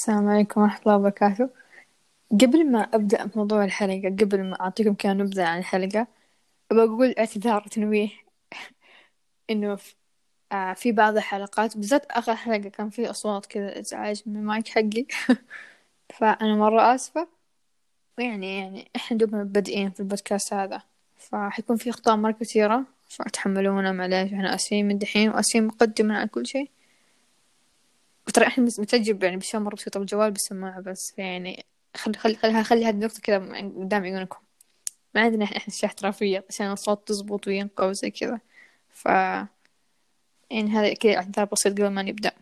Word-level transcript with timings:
السلام 0.00 0.28
عليكم 0.28 0.60
ورحمة 0.60 0.80
الله 0.80 0.96
وبركاته. 0.96 1.50
قبل 2.32 2.70
ما 2.72 2.80
أبدأ 2.80 3.30
موضوع 3.36 3.64
الحلقة 3.64 4.08
قبل 4.08 4.44
ما 4.44 4.60
أعطيكم 4.60 4.94
كذا 4.94 5.12
نبذة 5.12 5.44
عن 5.44 5.58
الحلقة 5.58 6.06
بقول 6.70 7.14
اعتذار 7.18 7.62
وتنويه 7.66 8.10
إنه 9.50 9.78
آه، 10.52 10.72
في 10.74 10.92
بعض 10.92 11.16
الحلقات 11.16 11.76
بالذات 11.76 12.06
آخر 12.10 12.36
حلقة 12.36 12.68
كان 12.68 12.90
في 12.90 13.10
أصوات 13.10 13.46
كذا 13.46 13.80
إزعاج 13.80 14.22
من 14.26 14.36
المايك 14.36 14.68
حقي. 14.68 15.06
فأنا 16.18 16.56
مرة 16.56 16.94
آسفة. 16.94 17.28
ويعني 18.18 18.58
يعني 18.58 18.90
إحنا 18.96 19.18
دوبنا 19.18 19.44
بادئين 19.44 19.90
في 19.90 20.00
البودكاست 20.00 20.54
هذا. 20.54 20.82
فحيكون 21.16 21.76
في 21.76 21.90
أخطاء 21.90 22.16
مرة 22.16 22.32
كثيرة. 22.32 22.84
فتحملونا 23.08 23.92
معليش 23.92 24.32
إحنا 24.32 24.54
آسفين 24.54 24.88
من 24.88 24.98
دحين 24.98 25.30
وآسفين 25.30 25.66
مقدما 25.66 26.18
على 26.18 26.28
كل 26.28 26.46
شيء. 26.46 26.70
وترى 28.28 28.46
إحنا 28.46 28.64
متجب 28.64 29.22
يعني 29.22 29.36
بأشياء 29.36 29.62
مرة 29.62 29.74
بسيطة 29.74 30.00
بالجوال 30.00 30.30
بالسماعة 30.30 30.80
بس 30.80 31.12
يعني 31.18 31.64
خل 31.96 32.14
خل 32.14 32.36
خل 32.36 32.64
خلي 32.64 32.84
هذه 32.84 32.90
النقطة 32.90 33.20
كذا 33.20 33.38
قدام 33.60 34.02
عيونكم. 34.02 34.38
ما 35.14 35.20
عندنا 35.20 35.44
إحنا 35.44 35.58
اشياء 35.68 35.86
احترافية 35.86 36.44
عشان 36.48 36.72
الصوت 36.72 37.08
تزبط 37.08 37.46
وينقى 37.46 37.88
وزي 37.88 38.10
كذا. 38.10 38.40
ف 38.88 39.06
يعني 40.50 40.70
هذا 40.70 40.94
كذا 40.94 41.16
اعتذار 41.16 41.44
بسيط 41.52 41.72
قبل 41.72 41.88
ما 41.88 42.02
نبدأ. 42.02 42.32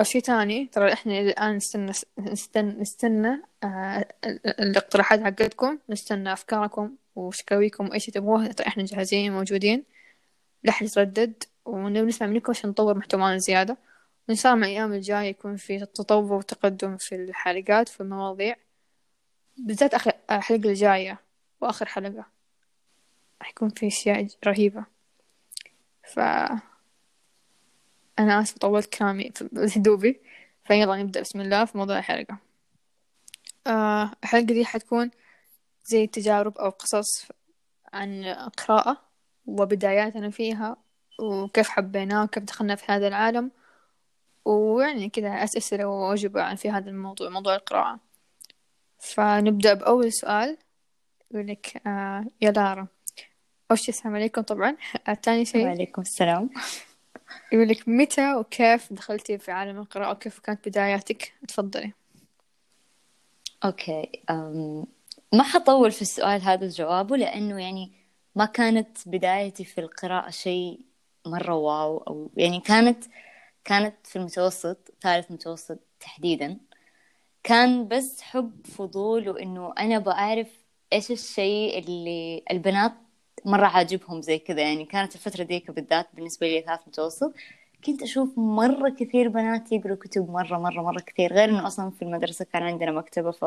أو 0.00 0.04
شي 0.04 0.20
تاني 0.20 0.66
ترى 0.66 0.92
إحنا 0.92 1.20
الآن 1.20 1.56
نستنى 1.56 1.92
نستنى 2.18 2.80
نستنى 2.80 3.42
آه 3.64 4.08
الاقتراحات 4.46 5.22
حقتكم 5.22 5.78
نستنى 5.90 6.32
أفكاركم 6.32 6.96
وشكاويكم 7.16 7.88
وأي 7.88 7.98
تبغوه. 7.98 8.46
ترى 8.46 8.66
إحنا 8.66 8.84
جاهزين 8.84 9.32
موجودين. 9.32 9.84
لا 10.64 10.70
أحد 10.70 10.86
يتردد 10.86 11.44
ونسمع 11.64 12.26
منكم 12.26 12.50
عشان 12.52 12.70
نطور 12.70 12.98
محتوانا 12.98 13.38
زيادة. 13.38 13.76
وإن 14.28 14.36
شاء 14.36 14.54
الله 14.54 14.66
الأيام 14.66 14.92
الجاية 14.92 15.28
يكون 15.28 15.56
في 15.56 15.78
تطور 15.78 16.32
وتقدم 16.32 16.96
في 16.96 17.14
الحلقات 17.14 17.88
في 17.88 18.00
المواضيع. 18.00 18.56
بالذات 19.56 19.94
آخر 19.94 20.12
الحلقة 20.30 20.68
الجاية 20.68 21.20
وآخر 21.60 21.86
حلقة. 21.86 22.26
راح 23.40 23.50
يكون 23.50 23.68
في 23.68 23.86
أشياء 23.86 24.26
رهيبة. 24.46 24.84
ف 26.12 26.18
أنا 28.18 28.40
آسفة 28.40 28.58
طولت 28.58 28.94
كلامي 28.94 29.32
في 29.34 29.48
هدوبي 29.78 30.20
فيلا 30.64 30.96
نبدأ. 30.96 31.20
بسم 31.20 31.40
الله 31.40 31.64
في 31.64 31.78
موضوع 31.78 31.98
الحلقة. 31.98 32.38
آه 33.66 34.10
الحلقة 34.24 34.44
دي 34.44 34.64
حتكون 34.64 35.10
زي 35.84 36.06
تجارب 36.06 36.58
أو 36.58 36.70
قصص 36.70 37.28
عن 37.92 38.24
قراءة 38.56 39.02
وبداياتنا 39.46 40.30
فيها 40.30 40.76
وكيف 41.20 41.68
حبيناه 41.68 42.24
وكيف 42.24 42.42
دخلنا 42.42 42.74
في 42.74 42.92
هذا 42.92 43.08
العالم. 43.08 43.50
ويعني 44.44 45.08
كذا 45.08 45.44
أسئلة 45.44 45.84
وأجوبة 45.84 46.54
في 46.54 46.70
هذا 46.70 46.90
الموضوع 46.90 47.28
موضوع 47.28 47.54
القراءة. 47.54 48.00
فنبدأ 48.98 49.74
بأول 49.74 50.12
سؤال 50.12 50.58
يقول 51.30 51.46
لك 51.46 51.82
آه 51.86 52.24
يا 52.40 52.50
لارا 52.50 52.86
أول 53.70 53.78
شيء 53.78 53.94
السلام 53.94 54.14
عليكم؟ 54.14 54.42
طبعا 54.42 54.76
الثاني 55.08 55.44
شيء 55.44 55.66
وعليكم 55.66 56.02
السلام. 56.02 56.50
يقول 57.52 57.68
لك 57.68 57.88
متى 57.88 58.34
وكيف 58.34 58.92
دخلتي 58.92 59.38
في 59.38 59.50
عالم 59.50 59.78
القراءة؟ 59.78 60.12
وكيف 60.12 60.38
كانت 60.38 60.68
بداياتك؟ 60.68 61.32
تفضلي. 61.48 61.92
okay 63.64 64.20
um 64.30 64.86
ما 65.32 65.42
حطول 65.42 65.92
في 65.92 66.02
السؤال 66.02 66.42
هذا 66.42 66.68
جوابه 66.68 67.16
لأنه 67.16 67.62
يعني 67.62 67.92
ما 68.34 68.44
كانت 68.44 68.98
بدايتي 69.06 69.64
في 69.64 69.80
القراءة 69.80 70.30
شيء 70.30 70.80
مرة 71.26 71.54
wow 71.54 71.98
أو 71.98 72.30
يعني 72.36 72.60
كانت 72.60 73.04
كانت 73.64 74.06
في 74.06 74.16
المتوسط 74.16 74.94
ثالث 75.02 75.30
متوسط 75.30 75.78
تحديدا. 76.00 76.58
كان 77.42 77.88
بس 77.88 78.20
حب 78.22 78.66
فضول 78.66 79.28
وإنه 79.28 79.72
أنا 79.78 79.98
بعرف 79.98 80.48
إيش 80.92 81.10
الشيء 81.10 81.78
اللي 81.78 82.42
البنات 82.50 82.92
مرة 83.44 83.66
عاجبهم 83.66 84.22
زي 84.22 84.38
كذا. 84.38 84.62
يعني 84.62 84.84
كانت 84.84 85.14
الفترة 85.14 85.42
ديك 85.44 85.70
بالذات 85.70 86.08
بالنسبة 86.14 86.46
لي 86.46 86.62
ثالث 86.62 86.88
متوسط. 86.88 87.32
كنت 87.84 88.02
أشوف 88.02 88.38
مرة 88.38 88.90
كثير 88.90 89.28
بنات 89.28 89.72
يقروا 89.72 89.96
كتب 89.96 90.30
مرة 90.30 90.58
مرة 90.58 90.82
مرة 90.82 91.00
كثير. 91.00 91.32
غير 91.32 91.48
إنه 91.48 91.66
أصلا 91.66 91.90
في 91.90 92.02
المدرسة 92.02 92.44
كان 92.44 92.62
عندنا 92.62 92.92
مكتبة 92.92 93.30
ف 93.30 93.44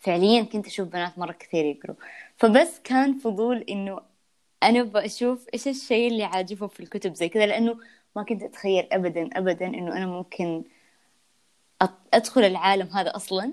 فعليا 0.00 0.42
كنت 0.42 0.66
أشوف 0.66 0.88
بنات 0.88 1.18
مرة 1.18 1.32
كثير 1.32 1.64
يقروا. 1.64 1.96
فبس 2.36 2.80
كان 2.84 3.18
فضول 3.18 3.58
إنه 3.58 4.00
أنا 4.62 4.82
بشوف 4.82 5.46
إيش 5.54 5.68
الشيء 5.68 6.08
اللي 6.12 6.24
عاجبهم 6.24 6.68
في 6.68 6.80
الكتب 6.80 7.14
زي 7.14 7.28
كذا. 7.28 7.46
لأنه 7.46 7.78
ما 8.16 8.22
كنت 8.22 8.42
أتخيل 8.42 8.88
أبدا 8.92 9.30
أبدا 9.38 9.66
إنه 9.66 9.96
أنا 9.96 10.06
ممكن 10.06 10.64
أدخل 12.14 12.44
العالم 12.44 12.88
هذا 12.88 13.16
أصلا 13.16 13.52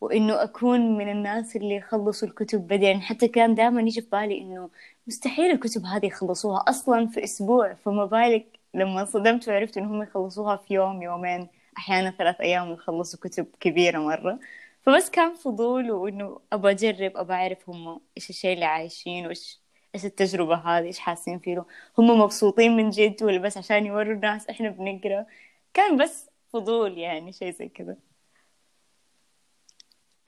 وإنه 0.00 0.42
أكون 0.42 0.98
من 0.98 1.10
الناس 1.10 1.56
اللي 1.56 1.76
يخلصوا 1.76 2.28
الكتب 2.28 2.66
بدري 2.66 3.00
حتى 3.00 3.28
كان 3.28 3.54
دائما 3.54 3.80
يجي 3.82 4.00
في 4.00 4.08
بالي 4.10 4.38
إنه 4.40 4.70
مستحيل 5.06 5.50
الكتب 5.50 5.84
هذه 5.84 6.06
يخلصوها 6.06 6.64
أصلا 6.68 7.06
في 7.06 7.24
أسبوع. 7.24 7.74
فما 7.74 8.04
بالك 8.04 8.46
لما 8.74 9.00
انصدمت 9.00 9.48
وعرفت 9.48 9.78
إنهم 9.78 10.02
يخلصوها 10.02 10.56
في 10.56 10.74
يوم 10.74 11.02
يومين 11.02 11.48
أحيانا 11.78 12.10
ثلاث 12.10 12.40
أيام 12.40 12.72
يخلصوا 12.72 13.20
كتب 13.20 13.46
كبيرة 13.60 13.98
مرة. 13.98 14.38
فبس 14.82 15.10
كان 15.10 15.34
فضول 15.34 15.90
وإنه 15.90 16.40
أبى 16.52 16.70
أجرب 16.70 17.16
أبى 17.16 17.32
أعرف 17.32 17.70
هم 17.70 18.00
إيش 18.16 18.30
الشيء 18.30 18.54
اللي 18.54 18.64
عايشين 18.64 19.26
وإيش 19.26 19.63
إيش 19.94 20.04
التجربة 20.04 20.54
هذه؟ 20.54 20.84
إيش 20.84 20.98
حاسين 20.98 21.38
فيه؟ 21.38 21.64
هم 21.98 22.20
مبسوطين 22.20 22.76
من 22.76 22.90
جد 22.90 23.22
ولا 23.22 23.38
بس 23.38 23.56
عشان 23.56 23.86
يوروا 23.86 24.12
الناس 24.12 24.48
إحنا 24.48 24.68
بنقرأ؟ 24.68 25.26
كان 25.74 25.96
بس 25.96 26.30
فضول 26.52 26.98
يعني 26.98 27.32
شيء 27.32 27.52
زي 27.52 27.68
كذا. 27.68 27.96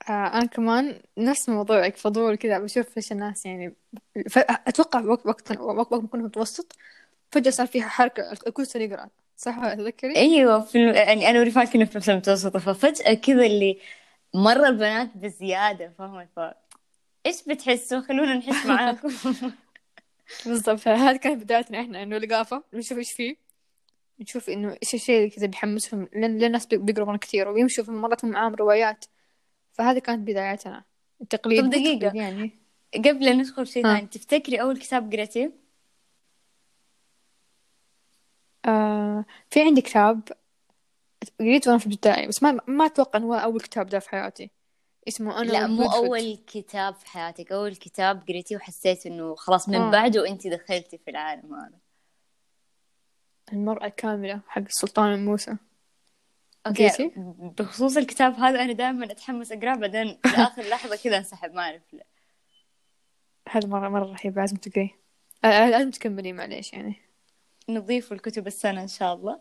آه 0.09 0.11
أنا 0.11 0.45
كمان 0.45 1.01
نفس 1.17 1.49
موضوعك 1.49 1.97
فضول 1.97 2.35
كذا 2.35 2.59
بشوف 2.59 2.97
إيش 2.97 3.11
الناس 3.11 3.45
يعني 3.45 3.75
ف... 4.29 4.37
أتوقع 4.37 5.01
وقت 5.01 5.25
وقت 5.25 5.57
وقت 5.59 5.93
ما 5.93 6.07
كنا 6.07 6.23
متوسط 6.23 6.75
فجأة 7.31 7.51
صار 7.51 7.67
فيها 7.67 7.87
حركة 7.87 8.31
الكل 8.31 8.65
صار 8.67 8.81
يقرأ 8.81 9.09
صح 9.37 9.73
تذكري؟ 9.73 10.15
أيوة 10.15 10.61
في 10.61 10.77
الم... 10.77 10.95
يعني 10.95 11.29
أنا 11.29 11.39
ورفاق 11.39 11.63
كنا 11.63 11.85
في 11.85 11.97
نفس 11.97 12.09
المتوسطة 12.09 12.59
ففجأة 12.59 13.13
كذا 13.13 13.45
اللي 13.45 13.79
مرة 14.33 14.67
البنات 14.67 15.17
بزيادة 15.17 15.93
فاهمة 15.97 16.27
ف 17.27 17.29
إيش 17.29 17.43
بتحسوا؟ 17.47 18.01
خلونا 18.01 18.33
نحس 18.33 18.65
معاكم. 18.65 19.09
بالضبط. 20.45 20.87
هذه 20.87 21.17
كانت 21.17 21.43
بدايتنا 21.43 21.81
إحنا 21.81 22.03
إنه 22.03 22.17
لقافة 22.17 22.63
نشوف 22.73 22.97
إيش 22.97 23.11
فيه. 23.11 23.35
نشوف 24.19 24.49
إنه 24.49 24.77
إيش 24.83 24.93
الشيء 24.93 25.17
اللي 25.17 25.29
كذا 25.29 25.47
بيحمسهم. 25.47 26.09
لأن 26.13 26.43
الناس 26.43 26.67
مرة 26.73 27.17
كثير 27.17 27.47
ويمشوا 27.47 27.83
في 27.83 27.91
مرات 27.91 28.25
معاهم 28.25 28.55
روايات. 28.55 29.05
فهذه 29.73 29.99
كانت 29.99 30.27
بدايتنا. 30.27 30.83
التقليد 31.21 31.63
طب 31.63 31.69
دقيقة. 31.69 32.15
يعني. 32.15 32.51
قبل 32.95 33.27
أن 33.27 33.37
ندخل 33.37 33.67
شيء 33.67 33.83
ثاني 33.83 34.07
تفتكري 34.07 34.61
أول 34.61 34.77
كتاب 34.77 35.13
قرأتيه؟ 35.13 35.51
آه 38.65 39.25
في 39.49 39.61
عندي 39.61 39.81
كتاب 39.81 40.21
قريته 41.39 41.69
وأنا 41.69 41.79
في 41.79 41.87
الابتدائي 41.87 42.27
بس 42.27 42.43
ما 42.43 42.59
ما 42.67 42.85
أتوقع 42.85 43.19
إنه 43.19 43.27
هو 43.27 43.33
أول 43.33 43.61
كتاب 43.61 43.87
ده 43.87 43.99
في 43.99 44.09
حياتي. 44.09 44.56
اسمه 45.07 45.41
أنا 45.41 45.51
لا 45.51 45.67
مو 45.67 45.83
أول 45.83 46.37
كتاب 46.47 46.95
في 46.95 47.07
حياتك 47.07 47.51
أول 47.51 47.75
كتاب 47.75 48.23
قريتيه 48.27 48.55
وحسيت 48.55 49.05
إنه 49.05 49.35
خلاص 49.35 49.69
من 49.69 49.75
آه. 49.75 49.91
بعده 49.91 50.27
أنت 50.27 50.47
دخلتي 50.47 50.97
في 50.97 51.11
العالم 51.11 51.53
هذا. 51.53 51.79
المرأة 53.53 53.85
الكاملة 53.85 54.41
حق 54.47 54.61
السلطان 54.61 55.25
موسى. 55.25 55.57
أوكي 56.67 57.11
بخصوص 57.59 57.97
الكتاب 57.97 58.33
هذا 58.33 58.63
أنا 58.63 58.73
دائما 58.73 59.05
أتحمس 59.11 59.51
أقرأه 59.51 59.75
بعدين 59.75 60.19
لاخر 60.25 60.61
لحظة 60.61 60.95
كذا 60.95 61.17
انسحب 61.17 61.53
ما 61.53 61.61
أعرف 61.61 61.93
لا 61.93 62.05
هذا 63.49 63.67
مره 63.67 63.89
مرة 63.89 64.05
رهيب 64.05 64.39
لازم 64.39 64.57
تقريه 64.57 64.99
لازم 65.43 65.91
تكملي 65.91 66.33
معليش 66.33 66.73
يعني. 66.73 66.95
نضيف 67.69 68.13
الكتب 68.13 68.47
السنة 68.47 68.81
إن 68.81 68.87
شاء 68.87 69.13
الله. 69.13 69.39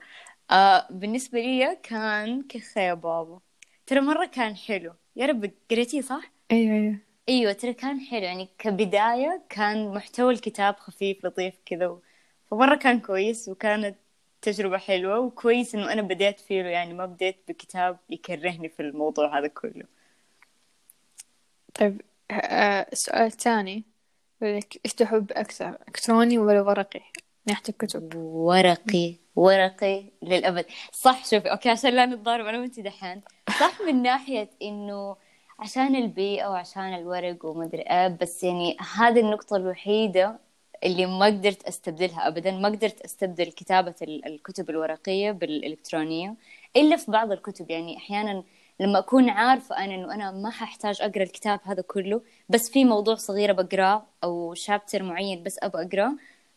آه 0.51 0.87
بالنسبة 0.91 1.41
لي 1.41 1.77
كان 1.83 2.43
كخ 2.43 2.77
يا 2.77 2.95
بابا. 2.95 3.41
ترى 3.87 4.01
مرة 4.01 4.27
كان 4.27 4.57
حلو. 4.57 4.93
يا 5.17 5.27
رب 5.27 5.51
قريتيه 5.71 6.01
صح؟ 6.01 6.31
أيوه 6.53 6.77
أيوه. 6.77 6.99
أيوه 7.29 7.53
ترى 7.53 7.73
كان 7.75 8.01
حلو. 8.01 8.23
يعني 8.23 8.49
كبداية 8.59 9.43
كان 9.49 9.89
محتوى 9.95 10.35
الكتاب 10.35 10.77
خفيف 10.77 11.25
لطيف 11.25 11.55
كذا 11.67 11.99
فمرة 12.51 12.77
كان 12.77 13.01
كويس 13.01 13.49
وكانت 13.49 13.97
تجربة 14.43 14.79
حلوة 14.79 15.19
وكويس 15.19 15.75
إنه 15.75 15.93
أنا 15.93 16.03
بديت 16.03 16.41
فيه 16.41 16.63
يعني 16.63 16.95
ما 16.95 17.07
بديت 17.07 17.37
بكتاب 17.49 17.99
يكرهني 18.11 18.69
في 18.69 18.81
الموضوع 18.81 19.39
هذا 19.39 19.47
كله. 19.47 19.85
طيب 21.75 22.03
السؤال 22.93 23.27
الثاني 23.27 23.85
لك 24.41 24.81
إيش 24.85 24.95
تحب 24.95 25.33
أكثر 25.33 25.69
إلكتروني 25.89 26.39
ولا 26.39 26.61
ورقي؟ 26.63 27.03
ناحية 27.47 27.63
الكتب. 27.69 28.15
ورقي 28.15 29.15
ورقي 29.37 30.05
للأبد. 30.23 30.67
صح 30.93 31.25
شوفي 31.25 31.51
أوكي 31.51 31.69
عشان 31.71 31.91
لا 31.91 32.07
نتضارب. 32.07 32.47
أنا 32.47 32.59
وأنت 32.59 32.81
دحين 32.81 33.23
صح 33.61 33.81
من 33.87 34.03
ناحية 34.03 34.51
إنه 34.63 35.17
عشان 35.59 35.97
البيئة 35.97 36.47
وعشان 36.49 36.95
الورق 36.95 37.45
ومدري 37.45 37.83
إيه 37.83 38.09
بس 38.09 38.45
يعني 38.45 38.77
هذه 38.97 39.21
النقطة 39.21 39.57
الوحيدة 39.57 40.39
اللي 40.85 41.07
ما 41.07 41.27
قدرت 41.27 41.63
أستبدلها 41.63 42.29
ابدا 42.29 42.51
ما 42.51 42.69
قدرت 42.69 43.01
أستبدل 43.01 43.45
كتابة 43.45 43.95
الكتب 44.03 44.71
الورقية 44.71 45.31
بالإلكترونية 45.33 46.35
إلا 46.77 46.97
في 46.97 47.11
بعض 47.11 47.33
الكتب. 47.33 47.71
يعني 47.71 47.97
أحيانا 47.97 48.43
لما 48.81 48.99
أكون 48.99 49.31
عارفة 49.31 49.85
أنا 49.85 49.95
إنه 49.95 50.15
أنا 50.15 50.31
ما 50.31 50.51
ححتاج 50.51 51.03
أقرأ 51.03 51.23
الكتاب 51.23 51.61
هذا 51.65 51.83
كله 51.83 52.21
بس 52.49 52.71
في 52.71 52.85
موضوع 52.85 53.15
صغير 53.15 53.53
بقرأه 53.53 54.07
أو 54.25 54.55
شابتر 54.55 55.03
معين 55.03 55.43
بس 55.43 55.59
ابى 55.63 55.79
أقرأه 55.83 56.13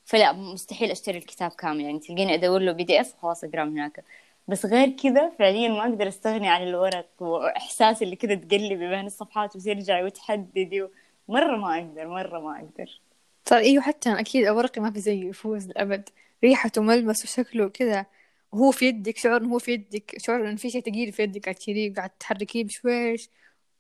فلا 0.05 0.31
مستحيل 0.31 0.91
أشتري 0.91 1.17
الكتاب 1.17 1.51
كامل. 1.51 1.81
يعني 1.81 1.99
تلقيني 1.99 2.33
أدور 2.33 2.59
له 2.61 2.71
بي 2.71 2.83
دي 2.83 3.01
اف 3.01 3.13
خلاص 3.21 3.43
أقرأه 3.43 3.63
من 3.63 3.71
هناك. 3.71 4.03
بس 4.49 4.65
غير 4.65 4.89
كذا 4.89 5.29
فعليا 5.29 5.69
ما 5.69 5.81
أقدر 5.81 6.07
أستغني 6.07 6.49
عن 6.49 6.63
الورق 6.63 7.09
واحساس 7.19 8.03
اللي 8.03 8.15
كذا 8.15 8.35
تقلبي 8.35 8.89
بين 8.89 9.05
الصفحات 9.05 9.55
وترجعي 9.55 10.03
وتحددي. 10.03 10.87
مرة 11.27 11.57
ما 11.57 11.77
أقدر 11.77 12.07
مرة 12.07 12.39
ما 12.39 12.59
أقدر. 12.59 13.01
صار 13.49 13.59
إيوه 13.59 13.83
حتى 13.83 14.19
أكيد 14.19 14.45
الورقي 14.45 14.81
ما 14.81 14.91
في 14.91 14.99
زيه 14.99 15.29
يفوز 15.29 15.67
للابد 15.67 16.09
ريحته 16.43 16.81
ملمس 16.81 17.23
وشكله 17.23 17.69
كذا 17.69 18.05
وهو 18.51 18.71
في 18.71 18.85
يدك 18.85 19.17
شعور 19.17 19.37
انه 19.41 19.53
هو 19.53 19.59
في 19.59 19.71
يدك 19.73 20.15
شعور 20.17 20.49
انه 20.49 20.55
في 20.57 20.69
شيء 20.69 20.81
ثقيل 20.81 21.11
في 21.13 21.23
يدك 21.23 21.43
قاعد 21.45 21.55
تشيليه 21.55 21.93
قاعد 21.93 22.09
تحركيه 22.09 22.63
بشويش. 22.63 23.29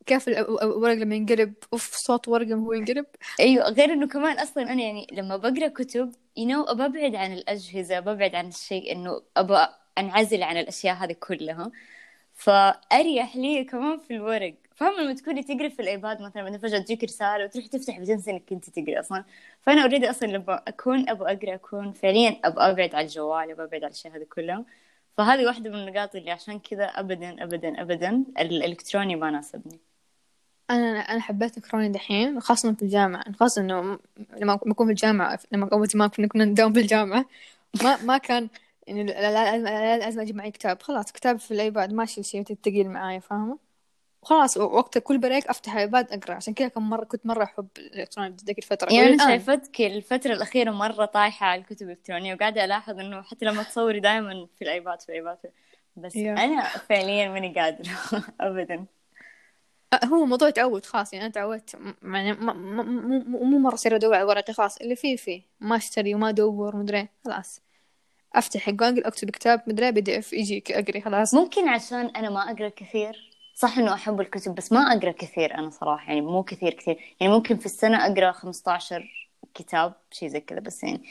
كيف 0.05 0.27
الورق 0.29 0.93
لما 0.93 1.15
ينقلب؟ 1.15 1.53
أوف 1.73 1.95
صوت 1.95 2.27
ورقة 2.27 2.55
وهو 2.55 2.73
ينقلب. 2.73 3.05
إيوه 3.39 3.69
غير 3.69 3.93
إنه 3.93 4.07
كمان 4.07 4.39
أصلا 4.39 4.63
أنا 4.73 4.83
يعني 4.83 5.07
لما 5.11 5.37
بقرأ 5.37 5.67
كتب 5.67 6.11
يو 6.37 6.63
you 6.63 6.67
know 6.67 6.73
ببعد 6.73 7.15
عن 7.15 7.33
الأجهزة 7.33 7.99
ببعد 7.99 8.35
عن 8.35 8.47
الشيء 8.47 8.91
إنه 8.91 9.21
أبى 9.37 9.67
أنعزل 9.97 10.43
عن 10.43 10.57
الأشياء 10.57 10.95
هذه 10.95 11.15
كلها. 11.19 11.71
فأريح 12.33 13.35
لي 13.35 13.63
كمان 13.63 13.97
في 13.99 14.15
الورق. 14.15 14.55
فاهمة 14.75 15.01
لما 15.01 15.13
تكوني 15.13 15.43
تقري 15.43 15.69
في 15.69 15.81
الإيباد 15.81 16.21
مثلا 16.21 16.43
بعدين 16.43 16.59
فجأة 16.59 16.79
تجيك 16.79 17.03
رسالة 17.03 17.43
وتروح 17.43 17.65
تفتح 17.65 17.99
بتنسي 17.99 18.31
إنك 18.31 18.43
كنت 18.49 18.69
تقري 18.69 18.99
أصلا. 18.99 19.23
فأنا 19.61 19.81
already 19.81 20.09
أصلا 20.09 20.27
لما 20.27 20.63
أكون 20.67 21.09
أبغى 21.09 21.33
أقرأ 21.33 21.55
أكون 21.55 21.91
فعليا 21.91 22.39
أبغى 22.43 22.71
أبعد 22.71 22.95
عن 22.95 23.03
الجوال 23.03 23.51
أبغى 23.51 23.65
أبعد 23.65 23.83
عن 23.83 23.89
الأشياء 23.89 24.15
هذه 24.17 24.25
كلها. 24.35 24.65
فهذه 25.17 25.45
واحدة 25.45 25.69
من 25.69 25.75
النقاط 25.75 26.15
اللي 26.15 26.31
عشان 26.31 26.59
كذا 26.59 26.85
ابدا 26.85 27.43
ابدا 27.43 27.81
ابدا 27.81 28.23
الإلكتروني 28.39 29.15
ما 29.15 29.31
ناسبني. 29.31 29.79
أنا 30.69 30.99
أنا 30.99 31.21
حبيت 31.21 31.57
الالكتروني 31.57 31.89
دحين 31.89 32.39
خاصة 32.39 32.73
في 32.73 32.81
الجامعة. 32.81 33.31
خاصة 33.31 33.61
إنه 33.61 33.99
لما 34.37 34.53
اكون 34.53 34.85
في 34.85 34.91
الجامعة 34.91 35.39
لما 35.51 35.69
أول 35.73 35.87
زمان 35.87 36.09
كنا 36.09 36.45
نداوم 36.45 36.73
في 36.73 36.79
الجامعة 36.79 37.25
ما 37.83 38.03
ما 38.03 38.17
كان 38.17 38.49
يعني 38.89 39.03
لازم 39.99 40.21
أجيب 40.21 40.35
معي 40.35 40.51
كتاب. 40.51 40.81
خلاص 40.81 41.11
كتاب 41.11 41.39
في 41.39 41.51
ال 41.51 41.58
iPad. 41.58 41.93
ماشي 41.93 42.23
شيء 42.23 42.43
ثقيل 42.43 42.89
معايا 42.89 43.19
فاهمة؟ 43.19 43.69
وخلاص 44.21 44.57
وقت 44.57 44.97
كل 44.97 45.17
break 45.17 45.47
أفتح 45.47 45.73
ال 45.73 45.81
iPad 45.81 46.11
أقرأ. 46.11 46.35
عشان 46.35 46.53
كذا 46.53 46.67
كم 46.67 46.89
مره 46.89 47.03
كنت 47.03 47.25
مرة 47.25 47.43
أحب 47.43 47.67
الالكتروني 47.77 48.35
ذيك 48.45 48.57
الفترة. 48.57 48.93
يعني 48.93 49.09
أنا 49.09 49.27
شايفتك 49.27 49.81
الفترة 49.81 50.33
الأخيرة 50.33 50.71
مرة 50.71 51.05
طايحة 51.05 51.45
على 51.45 51.61
الكتب 51.61 51.85
الإلكترونية 51.85 52.33
وقاعدة 52.33 52.65
ألاحظ 52.65 52.99
إنه 52.99 53.21
حتى 53.21 53.45
لما 53.45 53.63
تصوري 53.63 53.99
دائما 53.99 54.47
في 54.55 54.61
ال 54.61 54.69
iPad 54.69 55.01
في 55.01 55.09
ال 55.09 55.14
iPad. 55.14 55.37
بس 55.95 56.13
yeah. 56.13 56.17
أنا 56.17 56.61
فعليا 56.63 57.29
ماني 57.29 57.53
قادرة. 57.53 57.91
ابدا. 58.41 58.85
هو 60.05 60.25
موضوع 60.25 60.49
تعود 60.49 60.85
خلاص 60.85 61.13
يعني 61.13 61.25
أنا 61.25 61.33
تعودت 61.33 61.77
يعني 62.03 62.33
مو 62.33 63.59
مرة 63.59 63.73
اصير 63.73 63.95
أدور 63.95 64.15
على 64.15 64.23
ورقي. 64.23 64.53
خلاص 64.53 64.77
اللي 64.77 64.95
فيه 64.95 65.15
فيه. 65.15 65.41
ما 65.59 65.75
أشتري 65.75 66.15
وما 66.15 66.29
أدور 66.29 66.75
مدري. 66.75 67.07
خلاص. 67.25 67.61
أفتح 68.35 68.69
جوجل 68.69 69.03
أكتب 69.03 69.29
كتاب 69.29 69.61
مدري 69.67 69.91
PDF 69.91 70.33
يجيك 70.33 70.71
أقري 70.71 71.01
خلاص. 71.01 71.33
ممكن 71.33 71.67
عشان 71.69 72.05
أنا 72.05 72.29
ما 72.29 72.51
أقرأ 72.51 72.69
كثير. 72.69 73.29
صح 73.55 73.77
إنه 73.77 73.93
أحب 73.93 74.21
الكتب 74.21 74.55
بس 74.55 74.71
ما 74.71 74.79
أقرأ 74.79 75.11
كثير 75.11 75.55
أنا 75.55 75.69
صراحة 75.69 76.07
يعني 76.07 76.21
مو 76.21 76.43
كثير 76.43 76.73
كثير. 76.73 77.15
يعني 77.19 77.33
ممكن 77.33 77.57
في 77.57 77.65
السنة 77.65 78.05
أقرأ 78.05 78.31
15 78.31 79.29
كتاب 79.53 79.93
شيء 80.11 80.29
زي 80.29 80.39
كذا 80.39 80.59
بس 80.59 80.83
يعني. 80.83 81.01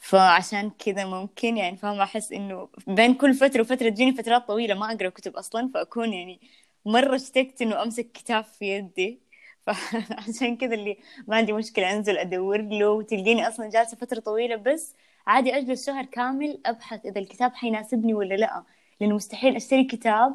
فعشان 0.00 0.70
كذا 0.70 1.04
ممكن 1.04 1.56
يعني 1.56 1.76
فاهمة 1.76 2.02
أحس 2.02 2.32
إنه 2.32 2.68
بين 2.86 3.14
كل 3.14 3.34
فترة 3.34 3.60
وفترة 3.60 3.88
تجيني 3.88 4.12
فترات 4.12 4.48
طويلة 4.48 4.74
ما 4.74 4.92
أقرأ 4.92 5.08
كتب 5.08 5.36
أصلا 5.36 5.70
فأكون 5.74 6.12
يعني 6.12 6.40
مرة 6.86 7.16
اشتقت 7.16 7.62
إنه 7.62 7.82
أمسك 7.82 8.12
كتاب 8.12 8.44
في 8.44 8.64
يدي. 8.64 9.20
فعشان 9.66 10.56
كذا 10.56 10.74
اللي 10.74 10.96
ما 11.28 11.36
عندي 11.36 11.52
مشكلة 11.52 11.92
أنزل 11.96 12.18
أدور 12.18 12.60
له 12.62 12.90
وتلقيني 12.90 13.48
أصلا 13.48 13.70
جالسة 13.70 13.96
فترة 13.96 14.20
طويلة 14.20 14.56
بس 14.56 14.94
عادي 15.26 15.56
أجلس 15.56 15.86
شهر 15.86 16.04
كامل 16.04 16.60
أبحث 16.66 17.06
إذا 17.06 17.20
الكتاب 17.20 17.54
حيناسبني 17.54 18.14
ولا 18.14 18.34
لأ 18.34 18.62
لأنه 19.00 19.14
مستحيل 19.14 19.56
أشتري 19.56 19.84
كتاب 19.84 20.34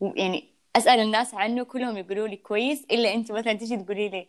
ويعني 0.00 0.50
أسأل 0.76 1.00
الناس 1.00 1.34
عنه 1.34 1.62
كلهم 1.64 1.96
يقولوا 1.96 2.28
لي 2.28 2.36
كويس 2.36 2.84
إلا 2.90 3.14
أنت 3.14 3.32
مثلا 3.32 3.52
تيجي 3.52 3.76
تقولي 3.76 4.08
لي 4.08 4.28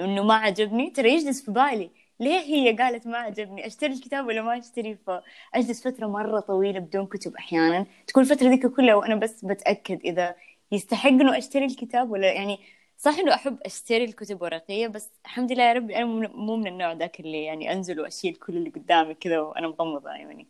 إنه 0.00 0.22
ما 0.24 0.34
عجبني 0.34 0.90
ترى 0.90 1.14
يجلس 1.14 1.42
في 1.44 1.50
بالي. 1.52 1.90
ليه 2.20 2.40
هي 2.40 2.76
قالت 2.76 3.06
ما 3.06 3.18
عجبني؟ 3.18 3.66
أشتري 3.66 3.92
الكتاب 3.92 4.26
ولا 4.26 4.42
ما 4.42 4.58
أشتري؟ 4.58 4.98
فاجلس 5.06 5.88
فترة 5.88 6.06
مرة 6.06 6.40
طويلة 6.40 6.78
بدون 6.80 7.06
كتب 7.06 7.34
أحيانا. 7.36 7.86
تكون 8.06 8.22
الفترة 8.22 8.48
ذيك 8.48 8.66
كلها 8.66 8.94
وأنا 8.94 9.14
بس 9.14 9.44
بتأكد 9.44 10.00
إذا 10.04 10.34
يستحق 10.72 11.08
إنه 11.08 11.38
أشتري 11.38 11.64
الكتاب 11.64 12.10
ولا 12.10 12.32
يعني 12.32 12.58
صح 13.02 13.18
إنه 13.18 13.34
أحب 13.34 13.58
أشتري 13.62 14.04
الكتب 14.04 14.42
ورقية 14.42 14.86
بس 14.88 15.10
الحمد 15.24 15.52
لله 15.52 15.62
يا 15.62 15.72
ربي 15.72 15.96
أنا 15.96 16.04
مو 16.28 16.56
من 16.56 16.66
النوع 16.66 16.92
ذاك 16.92 17.20
اللي 17.20 17.44
يعني 17.44 17.72
أنزل 17.72 18.00
وأشيل 18.00 18.34
كل 18.34 18.56
اللي 18.56 18.70
قدامي 18.70 19.14
كذا 19.14 19.40
وأنا 19.40 19.68
مغمضة 19.68 20.10
يعني. 20.10 20.46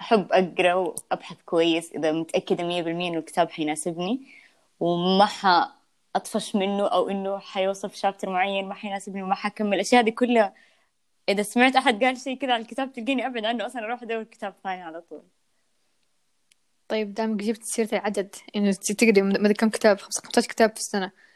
أحب 0.00 0.32
أقرأ 0.32 0.74
وأبحث 0.74 1.36
كويس 1.46 1.92
إذا 1.92 2.12
متأكدة 2.12 2.64
100% 2.64 2.66
إنه 2.86 3.18
الكتاب 3.18 3.50
حيناسبني 3.50 4.26
وما 4.80 5.26
ح 5.26 5.46
اطفش 6.16 6.56
منه 6.56 6.86
أو 6.88 7.10
إنه 7.10 7.38
حيوصف 7.38 7.94
شابتر 7.94 8.30
معين 8.30 8.68
ما 8.68 8.74
حيناسبني 8.74 9.22
وما 9.22 9.34
حكمل 9.34 9.74
الأشياء 9.74 10.02
هذه 10.02 10.10
كلها 10.10 10.54
إذا 11.28 11.42
سمعت 11.42 11.76
أحد 11.76 12.04
قال 12.04 12.16
شيء 12.18 12.38
كذا 12.38 12.52
على 12.52 12.62
الكتاب 12.62 12.92
تلقيني 12.92 13.26
أبعد 13.26 13.44
عنه 13.44 13.66
أصلا 13.66 13.84
أروح 13.84 14.02
أدور 14.02 14.22
كتاب 14.22 14.54
ثاني 14.64 14.82
على 14.82 15.00
طول. 15.00 15.22
طيب 16.88 17.14
دامك 17.14 17.42
جبت 17.42 17.64
سيرة 17.64 17.88
العدد 17.92 18.34
انه 18.56 18.72
تقري 18.72 19.22
مدري 19.22 19.54
كم 19.54 19.68
كتاب؟ 19.68 19.98
15 19.98 20.48
كتاب 20.48 20.70
في 20.70 20.80
السنة. 20.80 21.27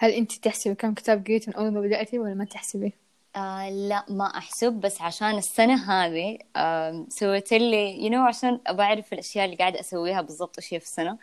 هل 0.00 0.10
أنت 0.10 0.32
تحسبي 0.32 0.74
كم 0.74 0.94
كتاب 0.94 1.24
قريتي 1.24 1.50
من 1.50 1.56
أول 1.56 1.70
ما 1.70 1.80
بدأتي 1.80 2.18
ولا 2.18 2.34
ما 2.34 2.44
تحسبي؟ 2.44 2.92
آه 3.36 3.70
لا 3.70 4.04
ما 4.08 4.24
أحسب 4.24 4.72
بس 4.72 5.00
عشان 5.02 5.38
السنة 5.38 5.74
هذه 5.74 6.38
آه 6.56 7.06
سويت 7.08 7.52
لي 7.52 8.04
يو 8.04 8.08
you 8.08 8.12
know 8.12 8.28
عشان 8.28 8.60
ابى 8.66 8.82
أعرف 8.82 9.12
الأشياء 9.12 9.44
اللي 9.44 9.56
قاعدة 9.56 9.80
أسويها 9.80 10.20
بالضبط 10.20 10.58
إيش 10.58 10.74
هي 10.74 10.80
في 10.80 10.86
السنة 10.86 11.18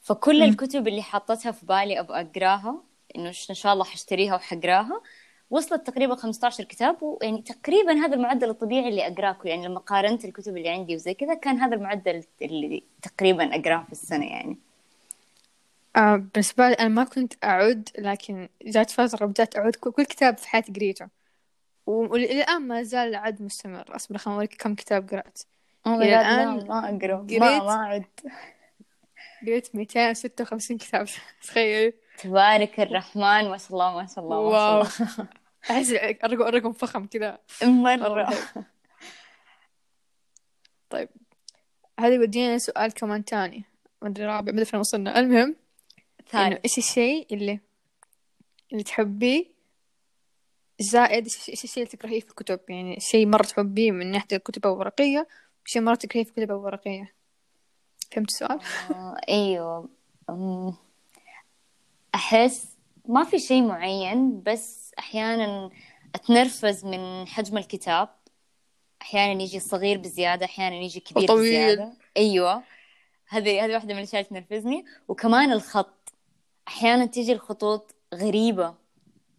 فكل 0.00 0.40
م. 0.40 0.42
الكتب 0.42 0.88
اللي 0.88 1.02
حطيتها 1.02 1.52
في 1.52 1.66
بالي 1.66 2.00
أبغى 2.00 2.20
أقراها 2.20 2.82
إنه 3.16 3.28
إن 3.28 3.54
شاء 3.54 3.72
الله 3.72 3.84
حشتريها 3.84 4.34
وحقراها 4.34 5.02
وصلت 5.50 5.86
تقريبا 5.86 6.14
15 6.14 6.64
كتاب 6.64 7.02
ويعني 7.02 7.42
تقريبا 7.42 7.92
هذا 7.92 8.14
المعدل 8.14 8.50
الطبيعي 8.50 8.88
اللي 8.88 9.06
اقراه 9.06 9.36
يعني 9.44 9.66
لما 9.66 9.78
قارنت 9.80 10.24
الكتب 10.24 10.56
اللي 10.56 10.68
عندي 10.68 10.94
وزي 10.94 11.14
كذا 11.14 11.34
كان 11.34 11.58
هذا 11.58 11.76
المعدل 11.76 12.24
اللي 12.42 12.82
تقريبا 13.02 13.54
أقرأه 13.54 13.84
في 13.84 13.92
السنة 13.92 14.26
يعني 14.26 14.58
آه 15.96 16.16
بالنسبة 16.16 16.68
لي 16.68 16.74
أنا 16.74 16.88
ما 16.88 17.04
كنت 17.04 17.44
أعد 17.44 17.88
لكن 17.98 18.48
جات 18.62 18.90
فترة 18.90 19.26
بدأت 19.26 19.56
أعد 19.56 19.74
كل 19.74 20.04
كتاب 20.04 20.38
في 20.38 20.48
حياتي 20.48 20.72
قريته. 20.72 21.08
والى 21.86 22.42
الآن 22.42 22.62
ما 22.62 22.82
زال 22.82 23.08
العد 23.08 23.42
مستمر. 23.42 23.96
أصبر 23.96 24.18
خليني 24.18 24.36
أوريك 24.36 24.62
كم 24.62 24.74
كتاب 24.74 25.08
قرأت. 25.10 25.42
إلى 25.86 26.20
الآن 26.20 26.66
ما 26.68 26.96
أقرأ. 26.96 27.26
ما 27.30 27.58
ما 27.58 27.70
أعد. 27.70 28.04
قريت 29.42 29.74
256 29.74 30.78
كتاب. 30.78 31.06
تخيل. 31.42 31.92
تبارك 32.18 32.80
الرحمن. 32.80 33.50
ما 33.50 33.58
شاء 33.58 33.72
الله 33.72 33.96
ما 33.96 34.06
شاء 34.06 34.24
الله 34.24 34.50
ما 34.50 34.84
شاء 34.88 35.14
الله. 35.18 35.28
أحس 35.70 35.90
الرقم 36.24 36.72
فخم 36.72 37.06
كذا. 37.06 37.38
مرة. 37.62 38.34
طيب. 40.90 41.08
هذا 42.00 42.14
يودينا 42.14 42.58
سؤال 42.58 42.94
كمان 42.94 43.24
تاني. 43.24 43.64
ما 44.02 44.08
أدري 44.08 44.26
رابع 44.26 44.40
ما 44.40 44.50
أدري 44.50 44.64
فين 44.64 44.80
وصلنا. 44.80 45.18
المهم 45.18 45.56
إنه 46.34 46.58
إيش 46.64 46.78
الشيء 46.78 47.26
اللي 47.32 47.60
اللي 48.72 48.82
تحبيه 48.82 49.54
زائد 50.80 51.24
إيش 51.24 51.64
الشيء 51.64 51.82
اللي 51.82 51.96
تكرهيه 51.96 52.20
في 52.20 52.30
الكتب. 52.30 52.60
يعني 52.68 53.00
شيء 53.00 53.26
مرة 53.26 53.42
تحبيه 53.42 53.90
من 53.90 54.10
ناحية 54.10 54.36
الكتب 54.36 54.66
الورقية 54.66 55.28
وشيء 55.64 55.82
مرة 55.82 55.94
تكرهيه 55.94 56.24
في 56.24 56.30
الكتب 56.30 56.50
الورقية. 56.50 57.14
فهمت 58.12 58.28
السؤال؟ 58.28 58.60
آه 58.90 59.16
أيوه. 59.28 59.88
أحس 62.14 62.68
ما 63.08 63.24
في 63.24 63.38
شيء 63.38 63.62
معين 63.62 64.42
بس 64.42 64.92
أحيانا 64.98 65.70
أتنرفز 66.14 66.84
من 66.84 67.28
حجم 67.28 67.58
الكتاب. 67.58 68.08
أحيانا 69.02 69.42
يجي 69.42 69.60
صغير 69.60 69.98
بزيادة 69.98 70.44
أحيانا 70.46 70.76
يجي 70.76 71.00
كبير 71.00 71.24
وطويل. 71.24 71.40
بزيادة. 71.42 71.92
أيوة. 72.16 72.62
هذه 73.28 73.64
هذه 73.64 73.72
واحدة 73.72 73.94
من 73.94 73.98
الأشياء 74.00 74.26
اللي 74.30 74.40
تنرفزني. 74.40 74.84
وكمان 75.08 75.52
الخط. 75.52 76.03
أحيانا 76.68 77.06
تيجي 77.06 77.32
الخطوط 77.32 77.94
غريبة. 78.14 78.74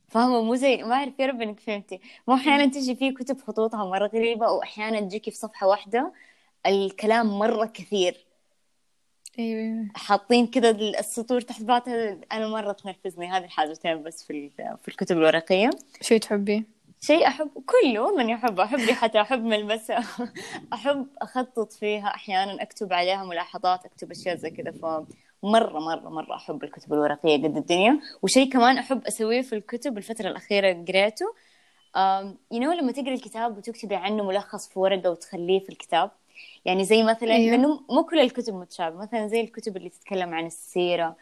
فاهمة؟ 0.07 0.41
مو 0.41 0.55
زي 0.55 0.77
ما 0.77 0.95
أعرف 0.95 1.19
يا 1.19 1.25
رب 1.25 1.41
إنك 1.41 1.59
فهمتي. 1.59 1.99
مو 2.27 2.35
أحيانا 2.35 2.65
تيجي 2.65 2.95
فيه 2.95 3.13
كتب 3.13 3.41
خطوطها 3.41 3.85
مرة 3.85 4.07
غريبة 4.07 4.51
وأحيانا 4.51 4.99
تجيكي 4.99 5.31
في 5.31 5.37
صفحة 5.37 5.67
واحدة 5.67 6.13
الكلام 6.65 7.39
مرة 7.39 7.65
كثير. 7.65 8.25
أيوه 9.39 9.87
حاطين 9.95 10.47
كذا 10.47 10.69
السطور 10.69 11.41
تحت 11.41 11.61
بعضها. 11.61 12.17
أنا 12.31 12.47
مرة 12.47 12.71
تنرفزني. 12.71 13.27
هذه 13.27 13.43
الحاجتين 13.43 14.03
بس 14.03 14.23
في 14.23 14.49
في 14.81 14.87
الكتب 14.87 15.17
الورقية. 15.17 15.69
شو 16.01 16.17
تحبي؟ 16.17 16.63
شيء 17.01 17.27
أحب 17.27 17.49
كله 17.65 18.21
إني 18.21 18.35
أحبه 18.35 18.63
أحب 18.63 18.79
ريحتها 18.79 19.21
أحب 19.21 19.43
ملمسها 19.43 20.03
أحب 20.73 21.07
أخطط 21.21 21.73
فيها. 21.73 22.07
أحيانا 22.07 22.61
أكتب 22.61 22.93
عليها 22.93 23.23
ملاحظات 23.23 23.85
أكتب 23.85 24.11
أشياء 24.11 24.35
زي 24.35 24.49
كذا 24.49 24.71
فمرة 25.41 25.79
مرة 25.79 26.09
مرة 26.09 26.35
أحب 26.35 26.63
الكتب 26.63 26.93
الورقية 26.93 27.43
قد 27.43 27.57
الدنيا. 27.57 27.99
وشيء 28.21 28.51
كمان 28.51 28.77
أحب 28.77 29.05
أسويه 29.05 29.41
في 29.41 29.55
الكتب 29.55 29.97
الفترة 29.97 30.27
الأخيرة 30.27 30.73
قريته. 30.87 31.25
you 32.51 32.61
know 32.61 32.71
لما 32.71 32.91
تقري 32.91 33.13
الكتاب 33.13 33.57
وتكتبي 33.57 33.95
عنه 33.95 34.23
ملخص 34.23 34.69
في 34.69 34.79
ورقة 34.79 35.11
وتخليه 35.11 35.59
في 35.59 35.69
الكتاب. 35.69 36.11
يعني 36.65 36.83
زي 36.83 37.03
مثلا 37.03 37.31
أيوه. 37.31 37.51
لأنه 37.51 37.79
مو 37.89 38.03
كل 38.03 38.19
الكتب 38.19 38.53
متشابهة. 38.53 39.01
مثلا 39.01 39.27
زي 39.27 39.41
الكتب 39.41 39.77
اللي 39.77 39.89
تتكلم 39.89 40.33
عن 40.33 40.45
السيرة 40.45 41.15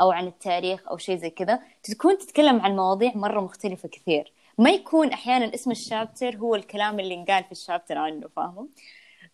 أو 0.00 0.10
عن 0.10 0.26
التاريخ 0.26 0.88
أو 0.88 0.96
شيء 0.96 1.16
زي 1.16 1.30
كذا. 1.30 1.60
تكون 1.82 2.18
تتكلم 2.18 2.60
عن 2.60 2.76
مواضيع 2.76 3.12
مرة 3.14 3.40
مختلفة 3.40 3.88
كثير. 3.88 4.32
ما 4.58 4.70
يكون 4.70 5.12
أحيانا 5.12 5.54
اسم 5.54 5.70
ال 5.70 5.78
chapter 5.78 6.36
هو 6.36 6.54
الكلام 6.54 7.00
اللي 7.00 7.14
انقال 7.14 7.44
في 7.44 7.52
ال 7.52 7.58
chapter 7.58 7.98
عنه 7.98 8.28
فاهم 8.36 8.68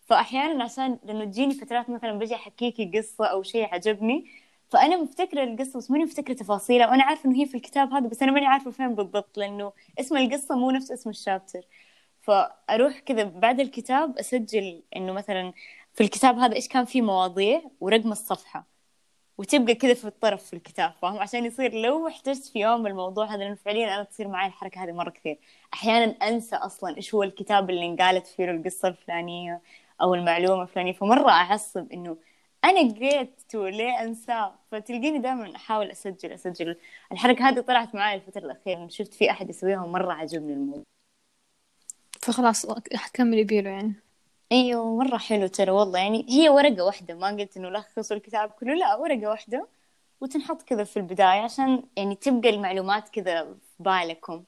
فأحيانا 0.06 0.64
عشان 0.64 0.98
لأنه 1.04 1.24
تجيني 1.24 1.54
فترات 1.54 1.90
مثلا 1.90 2.12
بجي 2.18 2.34
أحكيكي 2.34 2.90
قصة 2.98 3.26
أو 3.26 3.42
شيء 3.42 3.74
عجبني 3.74 4.26
فأنا 4.68 4.96
مفتكرة 5.02 5.44
القصة 5.44 5.78
بس 5.78 5.90
ماني 5.90 6.04
مفتكرة 6.04 6.34
تفاصيلها 6.34 6.90
وأنا 6.90 7.04
عارفة 7.04 7.30
إنه 7.30 7.38
هي 7.40 7.46
في 7.46 7.54
الكتاب 7.56 7.92
هذا 7.92 8.08
بس 8.08 8.22
أنا 8.22 8.32
ماني 8.32 8.46
عارفة 8.46 8.70
فين 8.70 8.94
بالضبط 8.94 9.38
لأنه 9.38 9.72
اسم 10.00 10.16
القصة 10.16 10.56
مو 10.56 10.70
نفس 10.70 10.92
اسم 10.92 11.10
الشابتر. 11.10 11.60
فأروح 12.22 12.98
كذا 12.98 13.24
بعد 13.24 13.60
الكتاب 13.60 14.18
أسجل 14.18 14.82
إنه 14.96 15.12
مثلا 15.12 15.52
في 15.94 16.04
الكتاب 16.04 16.38
هذا 16.38 16.54
إيش 16.56 16.68
كان 16.68 16.84
فيه 16.84 17.02
مواضيع 17.02 17.62
ورقم 17.80 18.12
الصفحة 18.12 18.66
وتبقى 19.38 19.74
كذا 19.74 19.94
في 19.94 20.04
الطرف 20.04 20.44
في 20.44 20.52
الكتاب 20.56 20.92
فاهم؟ 21.02 21.18
عشان 21.18 21.44
يصير 21.44 21.74
لو 21.74 22.08
احتجت 22.08 22.44
في 22.44 22.58
يوم 22.60 22.86
الموضوع 22.86 23.26
هذا 23.26 23.36
لأنه 23.36 23.54
فعليا 23.54 23.94
أنا 23.94 24.02
تصير 24.02 24.28
معي 24.28 24.46
الحركة 24.48 24.84
هذه 24.84 24.92
مرة 24.92 25.10
كثير. 25.10 25.38
أحيانا 25.74 26.12
أنسى 26.12 26.56
أصلا 26.56 26.96
إيش 26.96 27.14
هو 27.14 27.22
الكتاب 27.22 27.70
اللي 27.70 27.86
انقالت 27.86 28.26
فيه 28.26 28.50
القصة 28.50 28.88
الفلانية. 28.88 29.60
أو 30.02 30.14
المعلومة 30.14 30.62
الفلانية. 30.62 30.92
فمرة 30.92 31.30
أعصب 31.30 31.92
إنه 31.92 32.16
أنا 32.64 32.94
قريته 32.94 33.68
ليه 33.68 34.02
أنساه 34.02 34.54
فتلقيني 34.72 35.18
دائما 35.18 35.56
أحاول 35.56 35.90
أسجل 35.90 36.32
أسجل. 36.32 36.76
الحركة 37.12 37.48
هذه 37.48 37.60
طلعت 37.60 37.94
معي 37.94 38.14
الفترة 38.14 38.44
الأخيرة. 38.44 38.88
شفت 38.88 39.14
في 39.14 39.30
أحد 39.30 39.50
يسويها 39.50 39.86
مرة 39.86 40.12
عجبني 40.12 40.52
الموضوع. 40.52 40.82
فخلاص 42.22 42.66
حتكملي 42.94 43.44
بيله 43.44 43.70
يعني. 43.70 43.94
أيوه 44.52 44.96
مرة 44.96 45.16
حلو 45.16 45.46
ترى 45.46 45.70
والله. 45.70 45.98
يعني 45.98 46.26
هي 46.28 46.48
ورقة 46.48 46.84
واحدة. 46.84 47.14
ما 47.14 47.28
قلت 47.28 47.56
إنه 47.56 47.70
لخصوا 47.70 48.16
الكتاب 48.16 48.50
كله. 48.50 48.74
لا 48.74 48.94
ورقة 48.94 49.30
واحدة. 49.30 49.68
وتنحط 50.20 50.62
كذا 50.62 50.84
في 50.84 50.96
البداية 50.96 51.42
عشان 51.42 51.82
يعني 51.96 52.14
تبقى 52.14 52.50
المعلومات 52.50 53.08
كذا 53.08 53.44
في 53.44 53.82
بالكم. 53.82 54.44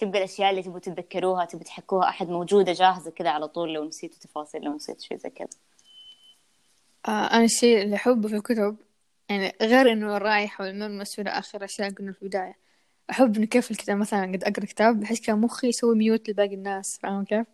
تبقى 0.00 0.18
الأشياء 0.18 0.50
اللي 0.50 0.62
تبغوا 0.62 0.78
تتذكروها 0.78 1.44
تبغوا 1.44 1.64
تحكوها 1.64 2.08
أحد 2.08 2.28
موجودة 2.28 2.72
جاهزة 2.72 3.10
كذا 3.10 3.30
على 3.30 3.48
طول 3.48 3.72
لو 3.72 3.84
نسيتوا 3.84 4.18
تفاصيل 4.18 4.62
لو 4.62 4.74
نسيتوا 4.74 5.00
شيء 5.00 5.18
زي 5.18 5.30
كذا. 5.30 5.48
آه 7.08 7.10
أنا 7.10 7.44
الشيء 7.44 7.82
اللي 7.82 7.96
أحبه 7.96 8.28
في 8.28 8.36
الكتب 8.36 8.76
يعني 9.30 9.52
غير 9.62 9.92
إنه 9.92 10.16
الرايحة 10.16 10.64
والملمس 10.64 11.18
وإلى 11.18 11.30
آخر 11.30 11.64
أشياء 11.64 11.90
قلنا 11.90 12.12
في 12.12 12.22
البداية. 12.22 12.56
أحب 13.10 13.36
إنه 13.36 13.46
كيف 13.46 13.70
الكتاب 13.70 13.96
مثلا 13.96 14.22
قد 14.32 14.44
أقرأ 14.44 14.64
كتاب 14.64 15.00
بحس 15.00 15.20
كان 15.20 15.38
مخي 15.40 15.68
يسوي 15.68 15.96
ميوت 15.96 16.30
لباقي 16.30 16.54
الناس 16.54 16.98
فاهم 17.02 17.24
كيف؟ 17.24 17.46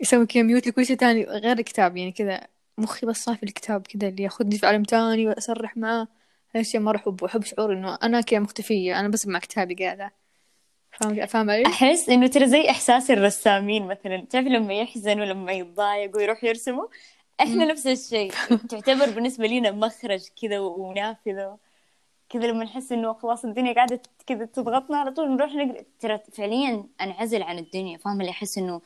يسوي 0.00 0.26
كذا 0.26 0.42
ميوت 0.42 0.66
لكل 0.66 0.86
شيء 0.86 0.96
تاني 0.96 1.24
غير 1.24 1.58
الكتاب 1.58 1.96
يعني 1.96 2.12
كذا 2.12 2.46
مخي 2.78 3.06
بس 3.06 3.16
صافي 3.24 3.42
الكتاب 3.42 3.86
كذا 3.86 4.08
اللي 4.08 4.22
ياخذني 4.22 4.58
في 4.58 4.66
عالم 4.66 4.82
تاني 4.82 5.28
وأسرح 5.28 5.76
معاه 5.76 6.08
هذا 6.50 6.60
الشيء 6.60 6.80
مرة 6.80 6.96
أحبه 6.96 7.26
أحب 7.26 7.44
شعور 7.44 7.72
إنه 7.72 7.98
أنا 8.02 8.20
كذا 8.20 8.40
مختفية 8.40 9.00
أنا 9.00 9.08
بس 9.08 9.26
مع 9.26 9.38
كتابي 9.38 9.74
قاعدة. 9.74 10.12
فاهم 10.92 11.26
فاهم 11.26 11.50
علي؟ 11.50 11.66
أحس 11.66 12.08
إنه 12.08 12.26
ترى 12.26 12.46
زي 12.46 12.70
إحساس 12.70 13.10
الرسامين 13.10 13.86
مثلا. 13.86 14.26
تعرف 14.30 14.46
لما 14.46 14.74
يحزنوا 14.74 15.24
لما 15.24 15.52
يتضايقوا 15.52 16.16
ويروحوا 16.16 16.48
يرسموا؟ 16.48 16.86
إحنا 17.40 17.64
نفس 17.64 17.86
الشيء. 17.86 18.32
تعتبر 18.70 19.10
بالنسبة 19.10 19.46
لنا 19.46 19.70
مخرج 19.70 20.28
كذا 20.42 20.58
ونافذة. 20.58 21.58
كذا 22.28 22.46
لما 22.46 22.64
نحس 22.64 22.92
إنه 22.92 23.12
خلاص 23.12 23.44
الدنيا 23.44 23.72
قاعدة 23.72 24.00
كذا 24.26 24.44
تضغطنا 24.44 24.96
على 24.98 25.10
طول 25.10 25.30
نروح 25.30 25.54
نقرأ. 25.54 25.84
ترى 26.00 26.20
فعليا 26.32 26.84
أنعزل 27.00 27.42
عن 27.42 27.58
الدنيا. 27.58 27.98
فاهم 27.98 28.20
اللي 28.20 28.30
أحس 28.30 28.58
إنه 28.58 28.80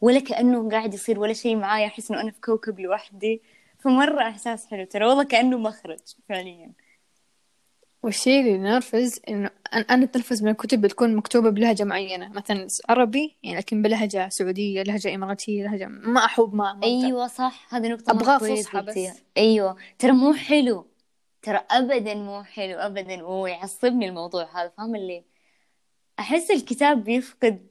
ولا 0.00 0.20
كأنه 0.20 0.70
قاعد 0.70 0.94
يصير 0.94 1.20
ولا 1.20 1.32
شيء 1.32 1.56
معايا. 1.56 1.86
أحس 1.86 2.10
إنه 2.10 2.20
أنا 2.20 2.30
في 2.30 2.40
كوكب 2.40 2.80
لوحدي. 2.80 3.42
فمرة 3.78 4.28
إحساس 4.28 4.66
حلو. 4.66 4.84
ترى 4.84 5.04
والله 5.04 5.24
كأنه 5.24 5.58
مخرج 5.58 5.98
فعليا. 6.28 6.72
والشيء 8.02 8.40
اللي 8.40 8.50
ينرفز 8.50 9.20
إنه 9.28 9.50
أنا 9.74 10.04
أتنرفز 10.04 10.42
من 10.42 10.48
الكتب 10.50 10.80
بتكون 10.80 11.16
مكتوبة 11.16 11.50
بلهجة 11.50 11.84
معينة. 11.84 12.28
مثلا 12.28 12.66
عربي 12.88 13.36
يعني 13.42 13.58
لكن 13.58 13.82
بلهجة 13.82 14.28
سعودية 14.28 14.82
لهجة 14.82 15.14
إماراتية 15.14 15.64
لهجة 15.64 15.86
ما 15.86 16.24
أحب 16.24 16.54
ما, 16.54 16.72
ما 16.74 16.86
أيوة 16.86 17.26
صح. 17.26 17.74
هذه 17.74 17.88
نقطة 17.88 18.10
أبغاه 18.10 18.38
فصحى 18.38 18.82
بس. 18.82 19.22
أيوة. 19.36 19.76
ترى 19.98 20.12
مو 20.12 20.32
حلو. 20.34 20.86
ترى 21.42 21.60
أبدا 21.70 22.14
مو 22.14 22.42
حلو 22.42 22.78
أبدا. 22.78 23.22
ويعصبني 23.22 24.08
الموضوع 24.08 24.62
هذا 24.62 24.72
فاهم 24.78 24.96
اللي؟ 24.96 25.24
أحس 26.18 26.50
الكتاب 26.50 27.04
بيفقد 27.04 27.66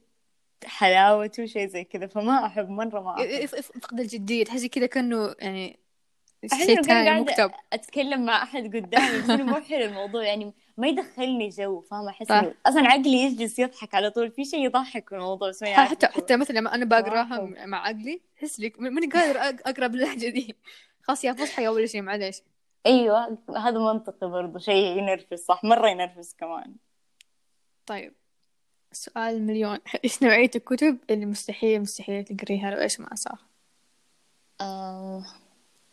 حلاوته 0.64 1.46
شيء 1.46 1.68
زي 1.68 1.84
كذا 1.84 2.06
فما 2.06 2.46
أحب 2.46 2.68
مرة 2.68 3.00
ما 3.00 3.14
أحب. 3.14 3.46
فقد 3.82 4.00
الجدية. 4.00 4.44
تحسي 4.44 4.68
كذا 4.68 4.86
كأنه 4.86 5.34
يعني 5.38 5.81
ثاني 6.46 7.20
مكتب. 7.20 7.50
أتكلم 7.72 8.24
مع 8.24 8.42
أحد 8.42 8.76
قدامي 8.76 9.22
بس 9.22 9.30
مو 9.30 9.54
حلو 9.54 9.84
الموضوع 9.84 10.24
يعني 10.24 10.54
ما 10.76 10.88
يدخلني 10.88 11.48
جو 11.48 11.80
فاهمة؟ 11.80 12.10
أحس 12.10 12.30
إنه 12.30 12.54
أصلا 12.66 12.88
عقلي 12.88 13.22
يجلس 13.22 13.58
يضحك 13.58 13.94
على 13.94 14.10
طول 14.10 14.30
في 14.30 14.44
شيء 14.44 14.64
يضحك 14.64 15.08
في 15.08 15.14
الموضوع 15.14 15.52
حتى 15.62 16.06
حتى 16.06 16.36
مثلا 16.36 16.58
لما 16.58 16.74
أنا 16.74 16.84
بقراها 16.84 17.40
مع 17.66 17.86
عقلي 17.86 18.20
أحس 18.38 18.60
لي 18.60 18.72
ماني 18.78 19.06
قادر 19.06 19.40
أقرأ 19.66 19.86
باللهجة 19.86 20.28
دي. 20.28 20.56
خلاص 21.02 21.24
يا 21.24 21.32
فصحى 21.32 21.64
يا 21.64 21.70
ولا 21.70 21.86
شيء 21.86 22.02
معليش. 22.02 22.42
أيوة 22.86 23.38
هذا 23.56 23.78
منطقي 23.78 24.30
برضو 24.30 24.58
شيء 24.58 24.98
ينرفز 24.98 25.38
صح؟ 25.38 25.64
مرة 25.64 25.88
ينرفز 25.88 26.34
كمان. 26.38 26.74
طيب 27.86 28.14
سؤال 28.92 29.42
مليون. 29.42 29.78
إيش 30.04 30.22
نوعية 30.22 30.50
الكتب 30.56 30.98
اللي 31.10 31.26
مستحيل 31.26 31.80
مستحيل 31.80 32.24
تقريها؟ 32.24 32.70
لو 32.70 32.80
إيش 32.80 33.00
ما 33.00 33.14
صار؟ 33.14 33.38
آه... 34.60 35.24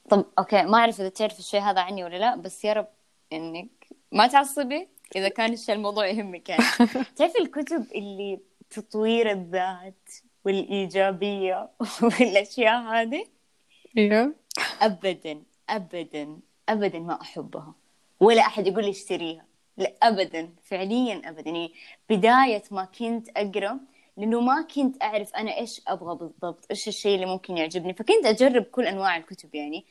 طب 0.10 0.26
أوكي 0.40 0.64
ما 0.64 0.78
أعرف 0.78 1.02
إذا 1.02 1.10
تعرف 1.10 1.40
الشيء 1.40 1.62
هذا 1.62 1.82
عني 1.82 2.04
ولا 2.04 2.18
لا 2.18 2.36
بس 2.36 2.66
يا 2.66 2.74
رب 2.74 2.88
إنك 3.34 3.88
ما 4.12 4.28
تعصبي 4.28 4.88
إذا 5.16 5.30
كان 5.30 5.54
الشيء 5.54 5.76
الموضوع 5.76 6.08
يهمك 6.08 6.50
يعني. 6.50 6.64
تعرف 7.18 7.34
الكتب 7.42 7.86
اللي 7.96 8.40
تطوير 8.70 9.32
الذات 9.32 10.10
والإيجابية 10.46 11.70
والأشياء 12.02 12.82
هذه؟ 12.82 13.26
أيوه. 13.98 14.34
أبدا 14.82 15.44
أبدا 15.70 16.40
أبدا 16.70 17.00
ما 17.00 17.22
أحبها. 17.22 17.74
ولا 18.20 18.42
أحد 18.42 18.68
يقول 18.68 18.84
لي 18.84 18.90
اشتريها. 18.90 19.46
لا 19.78 19.94
ابدا 20.04 20.50
فعليا 20.64 21.22
ابدا. 21.26 21.50
يعني 21.50 21.74
بداية 22.10 22.64
ما 22.72 22.86
كنت 22.86 23.30
أقرأ 23.38 23.80
لأنه 24.18 24.42
ما 24.42 24.62
كنت 24.62 25.04
أعرف 25.04 25.36
أنا 25.36 25.58
إيش 25.58 25.82
أبغى 25.88 26.16
بالضبط 26.16 26.66
إيش 26.72 26.88
الشيء 26.88 27.16
اللي 27.16 27.26
ممكن 27.26 27.58
يعجبني. 27.58 27.94
فكنت 27.94 28.26
أجرب 28.26 28.64
كل 28.64 28.88
أنواع 28.88 29.18
الكتب 29.18 29.56
يعني. 29.56 29.86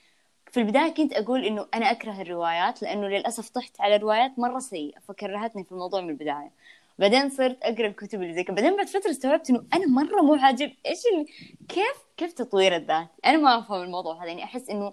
في 0.52 0.60
البداية 0.60 0.94
كنت 0.94 1.12
أقول 1.12 1.44
إنه 1.44 1.66
أنا 1.74 1.90
أكره 1.90 2.22
الروايات 2.22 2.82
لأنه 2.82 3.08
للأسف 3.08 3.48
طحت 3.48 3.80
على 3.80 3.96
روايات 3.96 4.38
مرة 4.38 4.58
سيئة 4.58 4.98
فكرهتني 5.00 5.64
في 5.64 5.72
الموضوع 5.72 6.00
من 6.00 6.10
البداية. 6.10 6.50
بعدين 6.98 7.30
صرت 7.30 7.58
أقرأ 7.62 7.86
الكتب 7.86 8.22
اللي 8.22 8.34
زي 8.34 8.44
كذا 8.44 8.56
بعدين 8.56 8.76
بعد 8.76 8.86
فترة 8.86 9.10
استوعبت 9.10 9.50
إنه 9.50 9.64
أنا 9.74 9.86
مرة 9.86 10.22
مو 10.22 10.34
عاجب 10.34 10.72
إيش 10.86 10.98
اللي 11.12 11.26
كيف 11.68 12.04
كيف 12.16 12.32
تطوير 12.32 12.76
الذات؟ 12.76 13.08
أنا 13.26 13.36
ما 13.36 13.58
أفهم 13.58 13.82
الموضوع 13.82 14.22
هذا 14.22 14.26
يعني 14.26 14.44
أحس 14.44 14.70
إنه 14.70 14.92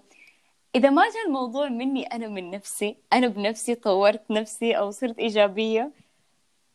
إذا 0.74 0.90
ما 0.90 1.02
جاء 1.02 1.26
الموضوع 1.26 1.68
مني 1.68 2.06
أنا 2.06 2.28
من 2.28 2.50
نفسي 2.50 2.96
أنا 3.12 3.28
بنفسي 3.28 3.74
طورت 3.74 4.30
نفسي 4.30 4.72
أو 4.72 4.90
صرت 4.90 5.18
إيجابية 5.18 5.92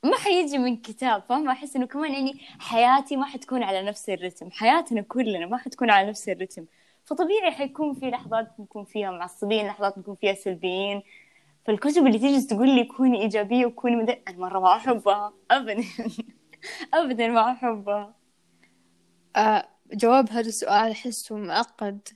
ما 0.03 0.17
حيجي 0.17 0.57
من 0.57 0.77
كتاب 0.77 1.23
فاهمة؟ 1.29 1.51
أحس 1.51 1.75
إنه 1.75 1.85
كمان 1.87 2.13
يعني 2.13 2.33
حياتي 2.59 3.15
ما 3.15 3.25
حتكون 3.25 3.63
على 3.63 3.81
نفس 3.81 4.09
الرتم 4.09 4.51
حياتنا 4.51 5.01
كلنا 5.01 5.45
ما 5.45 5.57
حتكون 5.57 5.89
على 5.89 6.09
نفس 6.09 6.29
الرتم. 6.29 6.65
فطبيعي 7.11 7.51
حيكون 7.51 7.93
في 7.93 8.09
لحظات 8.09 8.59
نكون 8.59 8.85
فيها 8.85 9.11
معصبين 9.11 9.67
لحظات 9.67 9.97
نكون 9.97 10.15
فيها 10.15 10.33
سلبيين. 10.33 11.01
فالكتب 11.65 12.07
اللي 12.07 12.19
تيجي 12.19 12.47
تقول 12.47 12.75
لي 12.75 12.83
كوني 12.83 13.21
إيجابية 13.21 13.65
وكوني 13.65 13.95
مدر... 13.95 14.19
أنا 14.27 14.37
مرة 14.37 14.59
ما 14.59 14.75
أحبها. 14.75 15.33
أبدا. 15.51 15.83
أبدا 16.93 17.27
ما 17.27 17.51
أحبها. 17.51 18.13
آه 19.35 19.67
جواب 19.93 20.29
هذا 20.29 20.47
السؤال 20.47 20.91
أحسه 20.91 21.35
معقد 21.35 22.07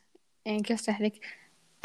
يعني 0.46 0.62
كيف 0.62 1.02
لك؟ 1.02 1.20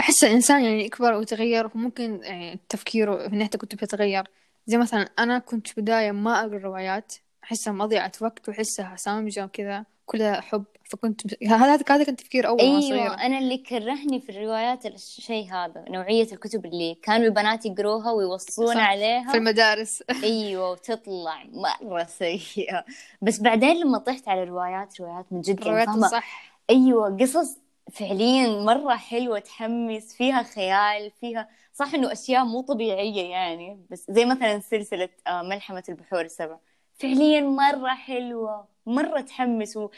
أحس 0.00 0.24
الإنسان 0.24 0.64
يعني 0.64 0.84
يكبر 0.84 1.12
ويتغير 1.12 1.70
وممكن 1.74 2.20
يعني 2.22 2.60
تفكيره 2.68 3.28
في 3.28 3.36
ناحية 3.36 3.50
كتب 3.50 3.82
يتغير. 3.82 4.24
زي 4.66 4.78
مثلا 4.78 5.00
أنا 5.18 5.38
كنت 5.38 5.80
بداية 5.80 6.12
ما 6.12 6.40
أقرأ 6.40 6.58
روايات 6.58 7.14
أحسها 7.44 7.72
مضيعة 7.72 8.12
وقت 8.20 8.48
وأحسها 8.48 8.96
سامجة 8.96 9.44
وكذا. 9.44 9.84
كلها 10.10 10.40
حب. 10.40 10.64
فكنت 10.84 11.44
هذا 11.44 11.74
هذا 11.88 12.04
كان 12.04 12.16
تفكير 12.16 12.46
أيوة 12.46 12.62
وأنا 12.62 12.80
صغيرة 12.80 13.14
أنا 13.14 13.38
اللي 13.38 13.58
كرهني 13.58 14.20
في 14.20 14.32
الروايات 14.32 14.86
الشيء 14.86 15.52
هذا 15.52 15.84
نوعية 15.88 16.32
الكتب 16.32 16.66
اللي 16.66 16.94
كانوا 17.02 17.26
البنات 17.26 17.66
يقروها 17.66 18.12
ويوصون 18.12 18.74
صح. 18.74 18.76
عليها. 18.76 19.30
في 19.30 19.36
المدارس. 19.36 20.02
أيوه 20.24 20.70
وتطلع 20.70 21.44
مرة 21.52 22.04
سيئة. 22.04 22.84
بس 23.22 23.40
بعدين 23.40 23.76
لما 23.80 23.98
طحت 23.98 24.28
على 24.28 24.44
روايات 24.44 25.00
روايات 25.00 25.26
من 25.30 25.40
جد 25.40 25.48
يعني 25.48 25.62
الروايات 25.62 25.86
فاهمة؟ 25.86 26.08
صح. 26.08 26.54
أيوه 26.70 27.16
قصص 27.16 27.58
فعليا 27.92 28.48
مرة 28.48 28.96
حلوة 28.96 29.38
تحمس 29.38 30.14
فيها 30.14 30.42
خيال 30.42 31.10
فيها 31.20 31.48
صح 31.74 31.94
إنه 31.94 32.12
أشياء 32.12 32.44
مو 32.44 32.60
طبيعية 32.60 33.30
يعني 33.30 33.86
بس 33.90 34.10
زي 34.10 34.24
مثلا 34.24 34.60
سلسلة 34.60 35.08
آه، 35.26 35.42
ملحمة 35.42 35.84
البحور 35.88 36.20
السبع. 36.20 36.58
فعليا 37.00 37.40
مرة 37.40 37.88
حلوة 37.88 38.68
مرة 38.86 39.20
تحمس 39.20 39.76
و... 39.76 39.90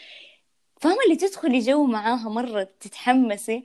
فاهمه 0.80 0.99
اللي 1.06 1.16
تدخلي 1.16 1.59
جو 1.59 1.85
معاها 1.87 2.28
مرة 2.28 2.68
تتحمسي. 2.80 3.64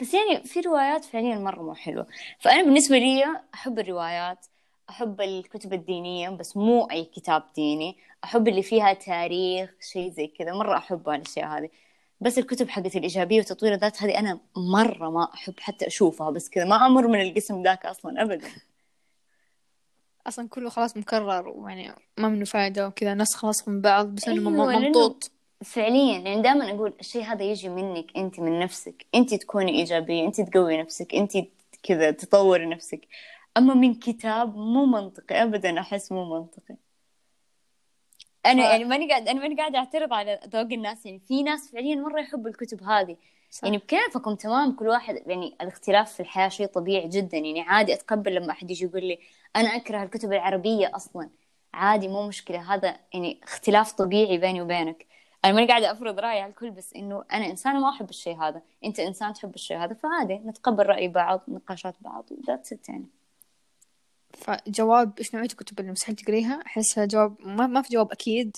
بس 0.00 0.14
يعني 0.14 0.44
في 0.44 0.60
روايات 0.60 1.04
فعليا 1.04 1.38
مرة 1.38 1.62
مو 1.62 1.74
حلوة. 1.74 2.06
فأنا 2.40 2.62
بالنسبة 2.62 2.98
لي 2.98 3.24
أحب 3.54 3.78
الروايات 3.78 4.46
أحب 4.90 5.20
الكتب 5.20 5.72
الدينية 5.72 6.30
بس 6.30 6.56
مو 6.56 6.84
أي 6.84 7.04
كتاب 7.04 7.42
ديني. 7.54 7.96
أحب 8.24 8.48
اللي 8.48 8.62
فيها 8.62 8.92
تاريخ 8.92 9.70
شيء 9.80 10.10
زي 10.10 10.26
كذا. 10.26 10.52
مرة 10.52 10.76
أحب 10.78 11.08
الأشياء 11.10 11.48
هذه. 11.48 11.70
بس 12.20 12.38
الكتب 12.38 12.68
حقت 12.68 12.96
الإيجابية 12.96 13.40
وتطوير 13.40 13.74
الذات 13.74 14.02
هذه 14.02 14.18
أنا 14.18 14.40
مرة 14.56 15.10
ما 15.10 15.28
أحب 15.34 15.54
حتى 15.60 15.86
أشوفها. 15.86 16.30
بس 16.30 16.50
كذا 16.50 16.64
ما 16.64 16.86
أمر 16.86 17.06
من 17.08 17.20
القسم 17.20 17.62
ذاك 17.62 17.86
أصلا 17.86 18.22
أبدا. 18.22 18.48
أصلا 20.28 20.48
كله 20.48 20.70
خلاص 20.70 20.96
مكرر 20.96 21.48
ويعني 21.48 21.92
ما 22.18 22.28
منه 22.28 22.44
فايدة 22.44 22.88
وكذا 22.88 23.14
ناس 23.14 23.34
خلاص 23.34 23.68
من 23.68 23.80
بعض 23.80 24.06
بس 24.06 24.28
إنه 24.28 24.70
أيوة، 24.70 24.78
ممطوط 24.78 25.30
فعليا 25.64 26.18
يعني 26.18 26.42
دائما 26.42 26.70
أقول 26.70 26.94
الشيء 27.00 27.22
هذا 27.22 27.42
يجي 27.42 27.68
منك 27.68 28.16
أنت 28.16 28.40
من 28.40 28.58
نفسك. 28.58 29.06
أنت 29.14 29.34
تكوني 29.34 29.72
إيجابية 29.72 30.26
أنت 30.26 30.40
تقوي 30.40 30.76
نفسك 30.76 31.14
أنت 31.14 31.32
كذا 31.82 32.10
تطوري 32.10 32.66
نفسك. 32.66 33.00
أما 33.56 33.74
من 33.74 33.94
كتاب 33.94 34.56
مو 34.56 34.86
منطقي 34.86 35.42
أبدا 35.42 35.80
أحس 35.80 36.12
مو 36.12 36.38
منطقي. 36.38 36.76
أنا 38.46 38.62
صح. 38.62 38.70
يعني 38.70 38.84
ماني 38.84 39.08
قاعد 39.08 39.28
أنا 39.28 39.40
ماني 39.40 39.54
قاعدة 39.54 39.78
أعترض 39.78 40.12
على 40.12 40.40
ذوق 40.48 40.72
الناس 40.72 41.06
يعني 41.06 41.20
في 41.28 41.42
ناس 41.42 41.70
فعليا 41.72 41.96
مرة 41.96 42.20
يحبوا 42.20 42.50
الكتب 42.50 42.82
هذه. 42.82 43.16
صح. 43.50 43.64
يعني 43.64 43.78
بكيفكم 43.78 44.34
تمام 44.34 44.72
كل 44.72 44.88
واحد 44.88 45.22
يعني 45.26 45.56
الاختلاف 45.60 46.12
في 46.12 46.20
الحياة 46.20 46.48
شيء 46.48 46.66
طبيعي 46.66 47.08
جدا. 47.08 47.38
يعني 47.38 47.60
عادي 47.60 47.94
أتقبل 47.94 48.34
لما 48.34 48.52
أحد 48.52 48.70
يجي 48.70 48.84
يقول 48.84 49.04
لي 49.04 49.18
أنا 49.56 49.76
أكره 49.76 50.02
الكتب 50.02 50.32
العربية 50.32 50.90
أصلا. 50.96 51.30
عادي 51.74 52.08
مو 52.08 52.28
مشكلة. 52.28 52.74
هذا 52.74 52.96
يعني 53.14 53.40
اختلاف 53.42 53.92
طبيعي 53.92 54.38
بيني 54.38 54.62
وبينك. 54.62 55.06
أنا 55.44 55.52
ماني 55.52 55.68
قاعدة 55.68 55.92
أفرض 55.92 56.20
رأيي 56.20 56.40
على 56.40 56.50
الكل 56.50 56.70
بس 56.70 56.92
إنه 56.96 57.24
أنا 57.32 57.46
إنسانة 57.46 57.80
ما 57.80 57.90
أحب 57.90 58.10
الشيء 58.10 58.36
هذا. 58.42 58.62
أنت 58.84 59.00
إنسان 59.00 59.32
تحب 59.32 59.54
الشيء 59.54 59.76
هذا 59.76 59.94
فعادي 59.94 60.34
نتقبل 60.34 60.86
رأي 60.86 61.08
بعض 61.08 61.42
نقاشات 61.48 61.94
بعض 62.00 62.24
وذاتس 62.30 62.72
إت 62.72 62.88
يعني. 62.88 63.06
فجواب 64.32 65.18
إيش 65.18 65.34
نوعية 65.34 65.48
الكتب 65.48 65.80
اللي 65.80 65.92
مستحيل 65.92 66.16
تقريها؟ 66.16 66.62
أحسها 66.66 67.04
جواب 67.04 67.36
ما, 67.40 67.66
ما 67.66 67.82
في 67.82 67.94
جواب 67.94 68.12
أكيد. 68.12 68.56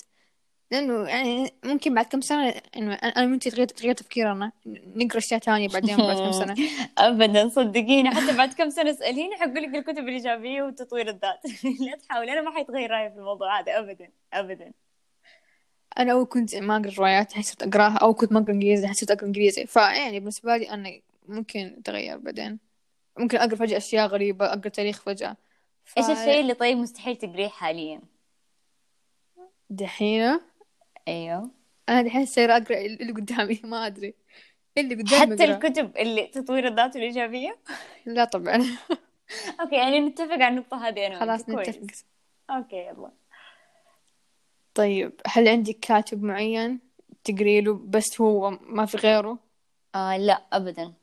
لأنه 0.71 1.09
يعني 1.09 1.53
ممكن 1.63 1.93
بعد 1.93 2.05
كم 2.05 2.21
سنة 2.21 2.49
إنه 2.49 2.93
أنا 2.93 3.07
أنا 3.07 3.31
وأنتي 3.31 3.49
تغير 3.49 3.67
تغير 3.67 3.93
تفكيرنا. 3.93 4.51
نقرأ 4.65 5.17
أشياء 5.17 5.39
تانية 5.39 5.67
بعدين 5.67 5.97
بعد 5.97 6.17
كم 6.17 6.31
سنة. 6.31 6.55
ابدا 6.97 7.49
صدقيني. 7.49 8.09
حتى 8.09 8.37
بعد 8.37 8.53
كم 8.53 8.69
سنة 8.69 8.91
اساليني 8.91 9.35
حقول 9.35 9.63
لك 9.63 9.75
الكتب 9.75 10.07
الإيجابية 10.07 10.63
وتطوير 10.63 11.09
الذات. 11.09 11.41
لا 11.85 11.97
تحاولي 11.97 12.33
أنا 12.33 12.41
ما 12.41 12.51
حيتغير 12.51 12.91
رأيي 12.91 13.09
في 13.09 13.15
الموضوع 13.15 13.59
هذا 13.59 13.79
ابدا 13.79 14.09
ابدا. 14.33 14.71
أنا 15.97 16.11
أول 16.11 16.25
كنت 16.25 16.55
ما 16.55 16.77
أقرأ 16.77 16.91
روايات 16.97 17.29
الحين 17.29 17.43
صرت 17.43 17.63
أقراها 17.63 17.97
أو 17.97 18.13
كنت 18.13 18.31
ما 18.31 18.39
أقرأ 18.39 18.53
إنجليزي 18.53 18.81
الحين 18.81 18.95
صرت 18.95 19.11
أقرأ 19.11 19.27
إنجليزي. 19.27 19.65
فيعني 19.65 20.19
بالنسبة 20.19 20.57
لي 20.57 20.69
أنا 20.69 20.99
ممكن 21.27 21.81
تغير 21.85 22.17
بعدين. 22.17 22.59
ممكن 23.17 23.37
أقرأ 23.37 23.55
فجأة 23.55 23.77
أشياء 23.77 24.07
غريبة 24.07 24.45
أقرأ 24.45 24.69
تاريخ 24.69 25.01
فجأة. 25.01 25.37
ف... 25.85 25.97
إيش 25.97 26.09
الشيء 26.09 26.39
اللي 26.39 26.53
طيب 26.53 26.77
مستحيل 26.77 27.15
تقريه 27.15 27.47
حاليا؟ 27.47 28.01
دحين؟ 29.69 30.50
أيوه. 31.07 31.51
أنا 31.89 32.01
دحين 32.01 32.25
سايرة 32.25 32.57
أقرأ 32.57 32.77
اللي 32.77 33.11
قدامي 33.13 33.61
ما 33.63 33.85
أدري. 33.87 34.13
اللي 34.77 34.95
قدامي 34.95 35.21
حتى 35.35 35.43
أقرأ. 35.43 35.55
الكتب 35.67 35.97
اللي 35.97 36.27
تطوير 36.27 36.67
الذات 36.67 36.95
والايجابيه 36.95 37.57
لا 38.05 38.25
طبعا. 38.25 38.57
okay 39.61 39.75
يعني 39.75 39.99
نتفق 39.99 40.31
على 40.33 40.47
النقطة 40.47 40.87
هذه 40.87 41.07
أنا 41.07 41.19
خلاص. 41.19 41.49
نتفق. 41.49 41.81
okay 42.49 42.75
يلا. 42.75 43.11
طيب 44.73 45.13
هل 45.27 45.47
عندك 45.47 45.77
كاتب 45.81 46.23
معين 46.23 46.79
تقري 47.23 47.61
له 47.61 47.73
بس 47.73 48.21
هو 48.21 48.49
ما 48.49 48.85
في 48.85 48.97
غيره؟ 48.97 49.39
آه 49.95 50.17
لا 50.17 50.41
ابدا. 50.53 50.93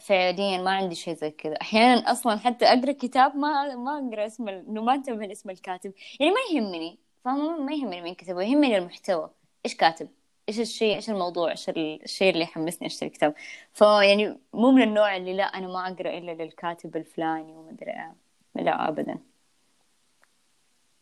فعليا 0.00 0.58
ما 0.58 0.70
عندي 0.70 0.94
شيء 0.94 1.14
زي 1.14 1.30
كذا. 1.30 1.54
أحيانا 1.62 2.12
أصلا 2.12 2.36
حتى 2.38 2.64
أقرأ 2.64 2.92
كتاب 2.92 3.36
ما 3.36 3.74
ما 3.76 4.08
أقرأ 4.08 4.26
اسم 4.26 4.48
ال- 4.48 4.66
انه 4.68 4.82
ما 4.82 4.94
أنتبه 4.94 5.26
لاسم 5.26 5.50
الكاتب. 5.50 5.92
يعني 6.20 6.32
ما 6.32 6.38
يهمني. 6.52 6.98
فاهمه 7.26 7.58
ما 7.58 7.72
يهمني 7.72 8.02
مين 8.02 8.14
كتبه 8.14 8.42
يهمني 8.42 8.78
المحتوى. 8.78 9.30
إيش 9.64 9.74
كاتب؟ 9.76 10.08
إيش 10.48 10.60
الشيء؟ 10.60 10.94
إيش 10.96 11.10
الموضوع؟ 11.10 11.50
إيش 11.50 11.68
ال- 11.68 12.02
الشيء 12.02 12.32
اللي 12.32 12.42
يحمسني 12.42 12.86
أشتري 12.86 13.10
كتاب. 13.10 13.34
فيعني 13.72 14.38
مو 14.52 14.70
من 14.70 14.82
النوع 14.82 15.16
اللي 15.16 15.36
لا 15.36 15.44
أنا 15.44 15.66
ما 15.66 15.88
أقرأ 15.88 16.18
إلا 16.18 16.32
للكاتب 16.32 16.96
الفلاني 16.96 17.52
وما 17.56 17.70
أدري 17.70 17.90
إيه. 17.90 18.14
لا 18.54 18.88
ابدا. 18.88 19.18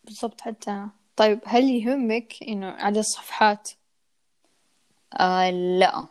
بالضبط 0.03 0.41
حتى. 0.41 0.87
طيب 1.15 1.39
هل 1.45 1.63
يهمك 1.63 2.33
إنه 2.47 2.67
عدد 2.67 2.97
الصفحات؟ 2.97 3.71
آه 5.19 5.49
لا. 5.49 6.07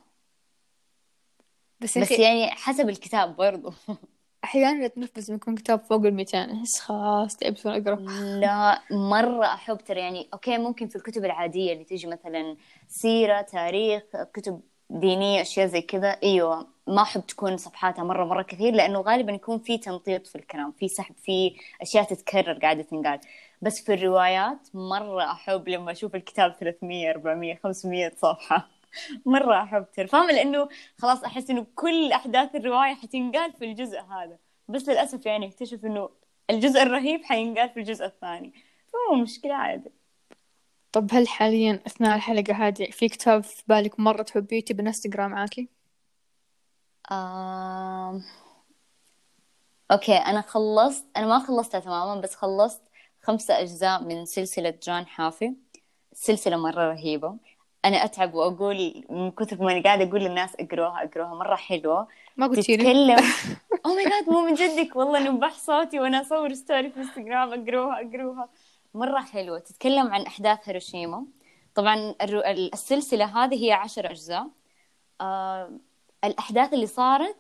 بس, 1.81 1.98
بس 1.98 2.11
يعني 2.11 2.50
حسب 2.50 2.88
الكتاب 2.88 3.37
برضو. 3.37 3.72
أحيانا 4.45 4.87
أتنفس 4.87 5.29
لما 5.31 5.37
يكون 5.37 5.55
كتاب 5.57 5.81
فوق 5.81 6.05
الميتين 6.07 6.51
أحس 6.51 6.81
خلاص 6.81 7.37
تعبت 7.37 7.67
وأنا 7.67 7.79
أقرأ. 7.79 7.97
لا 8.41 8.83
مرة 8.91 9.47
أحب 9.47 9.79
ترى 9.79 10.01
يعني 10.01 10.29
أوكي 10.35 10.59
ممكن 10.59 10.89
في 10.89 10.97
الكتب 10.97 11.25
العادية 11.25 11.73
اللي 11.73 11.85
تيجي 11.85 12.07
مثلا 12.07 12.57
سيرة 12.89 13.41
تاريخ 13.43 14.03
كتب 14.35 14.61
دينية 14.91 15.41
أشياء 15.43 15.67
زي 15.67 15.81
كذا 15.83 16.09
أيوة 16.23 16.67
ما 16.87 17.03
أحب 17.03 17.27
تكون 17.27 17.57
صفحاتها 17.57 18.05
مرة 18.05 18.25
مرة 18.25 18.43
كثير 18.43 18.75
لأنه 18.75 19.01
غالبا 19.01 19.33
يكون 19.33 19.59
في 19.59 19.79
تمطيط 19.79 20.27
في 20.27 20.37
الكلام 20.37 20.73
في 20.73 20.89
سحب 20.89 21.15
في 21.17 21.57
أشياء 21.83 22.05
تتكرر 22.05 22.59
قاعدة 22.59 22.83
تنقال. 22.83 23.21
بس 23.63 23.83
في 23.85 23.95
الروايات 23.95 24.69
مرة 24.75 25.33
أحب 25.33 25.69
لما 25.69 25.93
أشوف 25.93 26.15
الكتاب 26.15 26.53
300 26.61 27.11
400 27.11 27.59
500 27.65 28.13
صفحة. 28.17 28.74
مرة 29.27 29.63
أحب 29.63 29.87
ترى. 29.97 30.07
فاهمة؟ 30.07 30.33
لأنه 30.33 30.69
خلاص 30.99 31.25
أحس 31.25 31.51
إنه 31.51 31.67
كل 31.75 32.13
أحداث 32.13 32.55
الرواية 32.55 32.95
حتنقال 32.95 33.53
في 33.53 33.65
الجزء 33.65 34.01
هذا. 34.01 34.39
بس 34.69 34.89
للأسف 34.89 35.27
يعني 35.27 35.47
أكتشف 35.47 35.85
إنه 35.85 36.11
الجزء 36.51 36.83
الرهيب 36.83 37.25
حينقال 37.25 37.71
في 37.71 37.81
الجزء 37.81 38.05
الثاني. 38.05 38.53
فمو 38.93 39.23
مشكلة 39.23 39.55
عادي. 39.55 39.91
طب 40.93 41.09
هل 41.13 41.29
حاليا 41.29 41.81
أثناء 41.87 42.17
الحلقة 42.17 42.55
هذه 42.55 42.91
في 42.91 43.09
كتاب 43.09 43.43
في 43.43 43.63
بالك 43.69 44.01
مرة 44.01 44.23
تحبيه 44.23 44.61
تبي 44.61 44.81
الناس 44.81 45.07
معاكي؟ 45.17 45.69
آم... 47.13 48.23
أوكي 49.91 50.17
أنا 50.17 50.41
خلصت 50.41 51.05
أنا 51.17 51.27
ما 51.27 51.39
خلصتها 51.39 51.81
تماما 51.81 52.21
بس 52.21 52.35
خلصت 52.35 52.83
خمسة 53.23 53.61
أجزاء 53.61 54.03
من 54.05 54.25
سلسلة 54.25 54.75
جان 54.83 55.07
حافي. 55.07 55.55
سلسلة 56.13 56.57
مرة 56.57 56.93
رهيبة. 56.93 57.37
أنا 57.85 58.05
أتعب 58.05 58.35
وأقول 58.35 59.05
من 59.11 59.31
كثر 59.31 59.62
ما 59.62 59.73
أنا 59.73 59.83
قاعدة 59.83 60.05
أقول 60.05 60.20
للناس 60.20 60.57
اقروها 60.61 61.05
اقروها 61.05 61.35
مرة 61.35 61.57
حلوة 61.57 62.09
ما 62.37 62.47
قلتي 62.47 62.77
لي 62.77 62.85
تتكلم. 62.85 63.18
oh 63.87 63.95
my 63.95 64.05
God 64.05 64.31
مو 64.31 64.40
من 64.40 64.55
جدك 64.55 64.97
والله 64.97 65.31
نبح 65.31 65.53
صوتي 65.53 66.01
وأنا 66.01 66.20
أصور 66.20 66.55
story 66.55 66.90
في 66.90 67.01
انستغرام 67.01 67.53
أقروها 67.53 68.01
أقروها. 68.01 68.49
مرة 68.94 69.20
حلوة. 69.20 69.59
تتكلم 69.59 70.14
عن 70.14 70.23
أحداث 70.23 70.59
هيروشيما. 70.64 71.25
طبعا 71.75 72.14
الرو... 72.23 72.40
السلسلة 72.40 73.44
هذه 73.44 73.66
هي 73.66 73.73
عشر 73.73 74.11
أجزاء. 74.11 74.47
آه... 75.20 75.70
الأحداث 76.25 76.73
اللي 76.73 76.87
صارت 76.87 77.37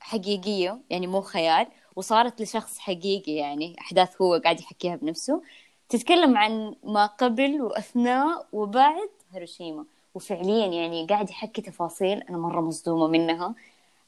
حقيقية 0.00 0.80
يعني 0.90 1.06
مو 1.06 1.20
خيال 1.20 1.66
وصارت 1.96 2.42
لشخص 2.42 2.78
حقيقي 2.78 3.32
يعني 3.32 3.76
أحداث 3.80 4.22
هو 4.22 4.40
قاعد 4.44 4.60
يحكيها 4.60 4.96
بنفسه. 4.96 5.42
تتكلم 5.88 6.38
عن 6.38 6.74
ما 6.84 7.06
قبل 7.06 7.62
وأثناء 7.62 8.46
وبعد. 8.52 9.08
هيروشيما. 9.36 9.84
وفعليا 10.14 10.66
يعني 10.66 11.06
قاعد 11.06 11.30
يحكي 11.30 11.62
تفاصيل 11.62 12.22
أنا 12.22 12.38
مرة 12.38 12.60
مصدومة 12.60 13.06
منها. 13.06 13.54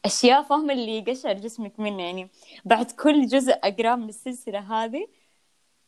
أشياء 0.05 0.43
فاهمة 0.43 0.73
اللي 0.73 0.99
يقشعر 0.99 1.35
جسمك 1.35 1.81
منها 1.81 2.01
يعني. 2.01 2.29
بعد 2.65 2.91
كل 2.91 3.27
جزء 3.27 3.53
أقراه 3.53 3.97
من 3.97 4.09
السلسلة 4.09 4.59
هذه 4.59 5.07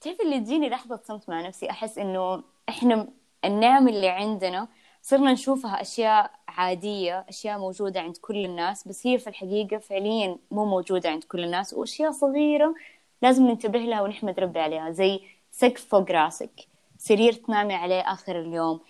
تعرف 0.00 0.20
اللي 0.20 0.40
تجيني 0.40 0.68
لحظة 0.68 1.00
صمت 1.04 1.28
مع 1.28 1.46
نفسي؟ 1.46 1.70
أحس 1.70 1.98
إنه 1.98 2.42
إحنا 2.68 3.08
النعم 3.44 3.88
اللي 3.88 4.08
عندنا 4.08 4.68
صرنا 5.02 5.32
نشوفها 5.32 5.80
أشياء 5.80 6.30
عادية 6.48 7.24
أشياء 7.28 7.58
موجودة 7.58 8.00
عند 8.00 8.16
كل 8.16 8.44
الناس 8.44 8.88
بس 8.88 9.06
هي 9.06 9.18
في 9.18 9.26
الحقيقة 9.26 9.78
فعليا 9.78 10.36
مو 10.50 10.64
موجودة 10.64 11.10
عند 11.10 11.24
كل 11.24 11.44
الناس. 11.44 11.74
وأشياء 11.74 12.12
صغيرة 12.12 12.74
لازم 13.22 13.46
ننتبه 13.46 13.78
لها 13.78 14.02
ونحمد 14.02 14.40
ربي 14.40 14.60
عليها 14.60 14.90
زي 14.90 15.20
سقف 15.52 15.84
فوق 15.84 16.10
راسك 16.10 16.50
سرير 16.98 17.32
تنامي 17.32 17.74
عليه 17.74 18.00
آخر 18.00 18.40
اليوم. 18.40 18.80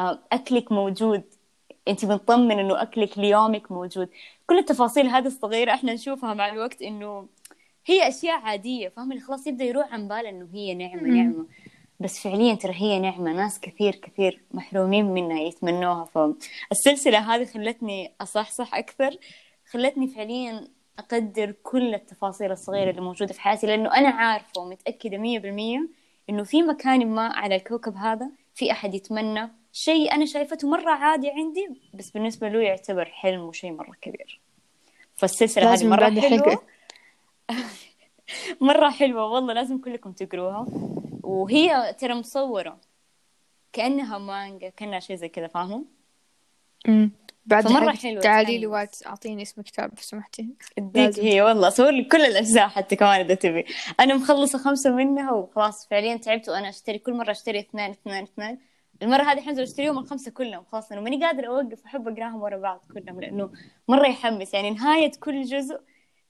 آه، 0.00 0.18
أكلك 0.32 0.72
موجود. 0.72 1.22
أنت 1.88 2.04
مطمن 2.04 2.58
إنه 2.58 2.82
أكلك 2.82 3.18
ليومك 3.18 3.72
موجود. 3.72 4.08
كل 4.46 4.58
التفاصيل 4.58 5.06
هذه 5.06 5.26
الصغيرة 5.26 5.74
إحنا 5.74 5.92
نشوفها 5.94 6.34
مع 6.34 6.48
الوقت 6.48 6.82
إنه 6.82 7.28
هي 7.86 8.08
أشياء 8.08 8.40
عادية 8.40 8.88
فاهم 8.88 9.12
اللي 9.12 9.22
خلاص 9.22 9.46
يبدأ 9.46 9.64
يروح 9.64 9.92
عن 9.92 10.08
باله 10.08 10.28
إنه 10.28 10.48
هي 10.52 10.74
نعمة 10.74 11.02
مم. 11.02 11.16
نعمة. 11.16 11.46
بس 12.00 12.22
فعليا 12.22 12.54
ترى 12.54 12.72
هي 12.74 12.98
نعمة. 12.98 13.32
ناس 13.32 13.60
كثير 13.60 13.94
كثير 13.94 14.40
محرومين 14.50 15.04
منها 15.04 15.40
يتمنوها. 15.40 16.04
فالسلسلة 16.04 17.34
هذه 17.34 17.44
خلتني 17.44 18.12
أصحصح 18.20 18.74
أكثر. 18.74 19.16
خلتني 19.70 20.08
فعليا 20.08 20.68
أقدر 20.98 21.54
كل 21.62 21.94
التفاصيل 21.94 22.52
الصغيرة 22.52 22.90
اللي 22.90 23.00
موجودة 23.00 23.32
في 23.32 23.40
حياتي 23.40 23.66
لأنه 23.66 23.96
أنا 23.96 24.08
عارفة 24.08 24.60
ومتأكدة 24.60 25.18
مية 25.18 25.38
بالمية 25.38 25.88
إنه 26.30 26.44
في 26.44 26.62
مكان 26.62 27.06
ما 27.06 27.26
على 27.26 27.56
الكوكب 27.56 27.96
هذا 27.96 28.30
في 28.54 28.72
أحد 28.72 28.94
يتمنى 28.94 29.59
شيء 29.72 30.14
أنا 30.14 30.26
شايفته 30.26 30.68
مرة 30.68 30.90
عادي 30.90 31.30
عندي 31.30 31.68
بس 31.94 32.10
بالنسبة 32.10 32.48
له 32.48 32.60
يعتبر 32.62 33.04
حلم 33.04 33.40
وشيء 33.40 33.72
مرة 33.72 33.94
كبير 34.00 34.40
فالسلسلة 35.16 35.74
هذه 35.74 35.86
مرة 35.86 36.20
حلوة 36.20 36.62
مرة 38.60 38.90
حلوة 38.90 39.26
والله 39.26 39.52
لازم 39.54 39.78
كلكم 39.78 40.12
تقروها 40.12 40.66
وهي 41.22 41.94
ترى 41.98 42.14
مصورة 42.14 42.78
كأنها 43.72 44.18
مانجا 44.18 44.68
كأنها 44.68 45.00
شيء 45.00 45.16
زي 45.16 45.28
كذا 45.28 45.46
فاهمة؟ 45.46 45.84
أمم. 46.88 47.10
بعد 47.46 47.64
فمرة 47.64 47.92
حلوة 47.92 48.20
تعالي 48.20 48.58
لي. 48.58 48.66
واتس 48.66 49.06
أعطيني 49.06 49.42
اسم 49.42 49.62
كتاب 49.62 49.90
لو 49.90 49.96
سمحتي 50.00 50.48
اديك. 50.78 51.18
هي 51.18 51.42
والله 51.42 51.68
اصور 51.68 51.90
لك 51.90 52.12
كل 52.12 52.20
الأجزاء 52.20 52.68
حتى 52.68 52.96
كمان 52.96 53.20
إذا 53.20 53.34
تبي 53.34 53.64
أنا 54.00 54.14
مخلصة 54.14 54.58
خمسة 54.58 54.90
منها 54.90 55.32
وخلاص 55.32 55.88
فعليا 55.88 56.16
تعبت 56.16 56.48
وأنا 56.48 56.68
أشتري 56.68 56.98
كل 56.98 57.12
مرة 57.12 57.30
أشتري 57.30 57.60
اثنين 57.60 57.90
اثنين 57.90 58.22
اثنين 58.22 58.58
المرة 59.02 59.22
هذه 59.22 59.40
حنزل 59.40 59.62
اشتريهم 59.62 59.98
الخمسة 59.98 60.30
كلهم 60.30 60.64
خلاص 60.64 60.92
أنا 60.92 61.00
ماني 61.00 61.24
قادرة 61.26 61.46
أوقف 61.46 61.84
أحب 61.84 62.08
أقراهم 62.08 62.42
ورا 62.42 62.56
بعض 62.56 62.84
كلهم 62.94 63.20
لأنه 63.20 63.52
مرة 63.88 64.06
يحمس. 64.06 64.54
يعني 64.54 64.70
نهاية 64.70 65.10
كل 65.20 65.42
جزء 65.42 65.80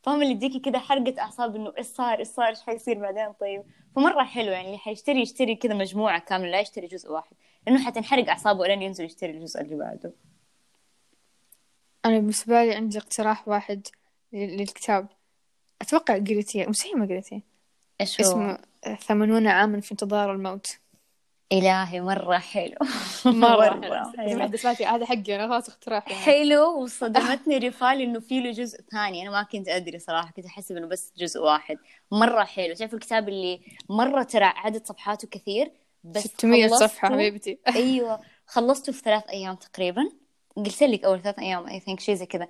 فاهم 0.03 0.23
اللي 0.23 0.33
يديكي 0.33 0.59
كذا 0.61 0.79
حرقة 0.79 1.21
أعصاب 1.21 1.57
إنه 1.57 1.73
إيش 1.79 1.87
صار 1.87 2.19
إيش 2.19 2.29
صار 2.29 2.47
إيش 2.49 2.61
حيصير 2.61 2.99
بعدين؟ 2.99 3.33
طيب. 3.33 3.63
فمرة 3.97 4.25
حلو 4.25 4.53
يعني 4.53 4.67
اللي 4.67 4.79
حيشتري 4.79 5.21
يشتري 5.21 5.55
كذا 5.57 5.75
مجموعة 5.75 6.19
كاملة 6.19 6.51
لا 6.51 6.61
يشتري 6.61 6.87
جزء 6.87 7.13
واحد 7.13 7.37
لأنه 7.67 7.85
حتنحرق 7.85 8.29
أعصابه 8.29 8.67
لين 8.67 8.83
ينزل 8.83 9.05
يشتري 9.05 9.31
الجزء 9.31 9.61
اللي 9.61 9.77
بعده. 9.77 10.13
أنا 12.05 12.19
بالنسبة 12.19 12.65
لي 12.65 12.75
عندي 12.75 12.99
اقتراح 12.99 13.49
واحد 13.49 13.87
لل- 14.33 14.57
للكتاب. 14.57 15.09
أتوقع 15.83 16.15
قريتيه 16.15 16.67
مستحيل 16.67 16.99
ما 16.99 17.07
قريتيه. 17.07 17.41
إيش 18.01 18.21
هو؟ 18.21 18.27
اسمه 18.27 18.59
ثمانون 18.97 19.47
عاما 19.47 19.81
في 19.81 19.93
انتظار 19.93 20.33
الموت. 20.33 20.80
إلهي 21.53 22.01
مرة 22.01 22.39
حلو. 22.39 22.75
مرة 23.25 23.75
مرة 23.75 24.13
حلو. 24.17 24.39
محدثاتي 24.39 24.87
هذا 24.87 25.07
حقي 25.07 25.35
أنا 25.37 25.49
خلاص 25.49 25.69
اقتراح 25.69 26.09
يعني. 26.09 26.21
حلو 26.23 26.83
وصدمتني 26.83 27.59
ريفال 27.67 28.01
إنه 28.01 28.21
في 28.21 28.41
له 28.41 28.51
جزء 28.51 28.81
ثاني. 28.93 29.23
أنا 29.23 29.31
ما 29.31 29.43
كنت 29.43 29.69
أدري 29.69 29.99
صراحة 29.99 30.31
كنت 30.37 30.47
احسب 30.47 30.77
إنه 30.77 30.87
بس 30.87 31.13
جزء 31.19 31.41
واحد. 31.41 31.79
مرة 32.13 32.45
حلو. 32.45 32.75
شايف 32.75 32.95
الكتاب 32.95 33.29
اللي 33.29 33.61
مرة 33.89 34.23
ترى 34.23 34.45
عدد 34.45 34.87
صفحاته 34.87 35.29
كثير 35.29 35.71
بس 36.05 36.23
600 36.23 36.69
خلصته- 36.69 36.87
صفحة 36.87 37.09
حبيبتي. 37.09 37.59
أيوه 37.77 38.21
خلصته 38.47 38.93
في 38.93 39.01
ثلاث 39.03 39.25
أيام 39.29 39.55
تقريبا. 39.55 40.03
قلت 40.57 40.83
لك 40.83 41.05
أول 41.05 41.23
ثلاث 41.23 41.39
أيام 41.39 41.67
اي 41.67 41.81
ثينك 41.81 42.01
شيء 42.01 42.15
زي 42.15 42.27
كذا. 42.27 42.49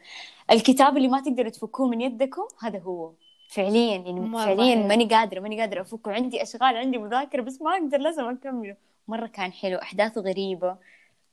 الكتاب 0.50 0.96
اللي 0.96 1.08
ما 1.08 1.20
تقدروا 1.20 1.50
تفكوه 1.50 1.88
من 1.88 2.00
يدكم 2.00 2.42
هذا 2.62 2.78
هو. 2.78 3.12
فعليا 3.50 3.96
يعني 3.96 4.12
مرة 4.20 4.44
فعليا. 4.44 4.74
ماني 4.74 5.04
قادرة 5.04 5.40
ماني 5.40 5.60
قادرة 5.60 5.80
أفكه. 5.80 6.12
عندي 6.12 6.42
أشغال 6.42 6.76
عندي 6.76 6.98
مذاكرة 6.98 7.42
بس 7.42 7.62
ما 7.62 7.70
أقدر 7.76 7.98
لازم 7.98 8.24
أكمله. 8.24 8.76
مرة 9.10 9.26
كان 9.26 9.52
حلو 9.52 9.78
أحداثه 9.78 10.20
غريبة. 10.20 10.76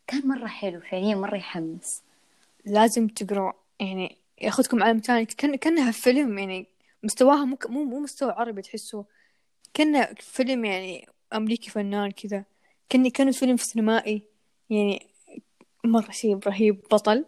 كان 0.07 0.27
مرة 0.27 0.47
حلو 0.47 0.79
فعليا 0.81 1.15
مرة 1.15 1.35
يحمس. 1.37 2.03
لازم 2.65 3.07
تقروا 3.07 3.53
يعني 3.79 4.17
ياخذكم 4.41 4.83
عالم 4.83 4.99
ثاني 4.99 5.25
كان 5.25 5.55
كأنها 5.55 5.91
فيلم 5.91 6.37
يعني 6.39 6.67
مستواها 7.03 7.45
مو 7.45 7.57
مو 7.69 7.83
مو 7.83 7.99
مستوى 7.99 8.31
عربي 8.31 8.61
تحسه. 8.61 9.05
كأن 9.73 10.05
فيلم 10.15 10.65
يعني 10.65 11.07
أمريكي 11.33 11.69
فنان 11.69 12.11
كذا. 12.11 12.43
كان 12.89 13.09
كان 13.09 13.31
فيلم 13.31 13.57
سينمائي. 13.57 14.21
يعني 14.69 15.07
مرة 15.85 16.11
شيء 16.11 16.39
رهيب 16.47 16.81
بطل. 16.91 17.25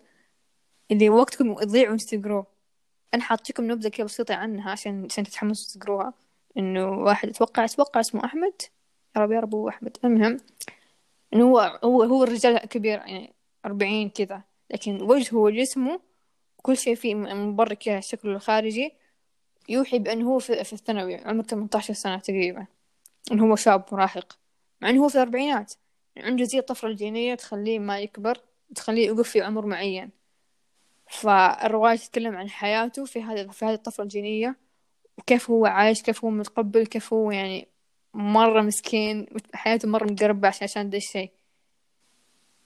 اللي 0.91 1.09
وقتكم 1.09 1.51
يضيع 1.62 1.89
وانتوا 1.89 2.19
تقروه 2.19 2.47
أنا 3.13 3.23
حاعطيكم 3.23 3.71
نبذة 3.71 3.89
كذا 3.89 4.05
بسيطة 4.05 4.35
عنها 4.35 4.71
عشان 4.71 5.05
عشان 5.05 5.23
تتحمسوا 5.23 5.81
تقروها 5.81 6.13
إنه 6.57 6.89
واحد 6.89 7.29
أتوقع 7.29 7.65
أتوقع 7.65 7.99
اسمه 7.99 8.25
أحمد. 8.25 8.62
يا 9.15 9.22
رب 9.22 9.32
يا 9.32 9.39
رب 9.39 9.56
هو 9.56 9.69
أحمد 9.69 9.98
المهم 10.04 10.38
إنه 11.34 11.43
هو 11.45 11.80
هو 11.84 12.04
هو 12.04 12.24
الرجال 12.24 12.58
كبير 12.58 12.98
يعني 12.98 13.34
أربعين 13.65 14.10
كذا 14.10 14.41
لكن 14.72 15.02
وجهه 15.02 15.38
وجسمه 15.38 16.00
كل 16.62 16.78
شيء 16.78 16.95
فيه 16.95 17.15
من 17.15 17.56
برا 17.56 17.74
كذا 17.74 18.00
شكله 18.00 18.32
الخارجي 18.32 18.93
يوحي 19.69 20.00
بأنه 20.00 20.30
هو 20.30 20.39
في, 20.39 20.74
الثانوي 20.74 21.15
عمره 21.15 21.43
18 21.43 21.93
سنة 21.93 22.19
تقريبا 22.19 22.67
إنه 23.32 23.52
هو 23.52 23.56
شاب 23.56 23.86
مراهق. 23.91 24.39
مع 24.82 24.89
إنه 24.89 25.04
هو 25.04 25.10
في 25.10 25.15
الأربعينات 25.15 25.74
عنده 26.17 26.43
زي 26.43 26.60
الطفرة 26.60 26.89
الجينية 26.89 27.36
تخليه 27.36 27.80
ما 27.80 28.00
يكبر 28.00 28.38
تخليه 28.76 29.08
يوقف 29.08 29.30
في 29.30 29.41
عمر 29.41 29.65
معين. 29.65 30.10
فالرواية 31.10 31.95
تتكلم 31.98 32.36
عن 32.36 32.50
حياته 32.50 33.06
في 33.06 33.24
هذه 33.24 33.48
في 33.48 33.65
هذه 33.65 33.74
الطفرة 33.74 34.04
الجينية 34.04 34.56
وكيف 35.17 35.50
هو 35.50 35.65
عايش 35.65 36.02
كيف 36.02 36.26
هو 36.26 36.30
متقبل 36.30 36.86
كيف 36.86 37.13
هو 37.13 37.32
يعني 37.32 37.67
مرة 38.13 38.62
مسكين 38.62 39.26
حياته 39.54 39.88
مرة 39.88 40.04
متقربة 40.04 40.48
عشان 40.48 40.63
عشان 40.63 40.89
ده 40.89 40.98
الشيء. 40.98 41.32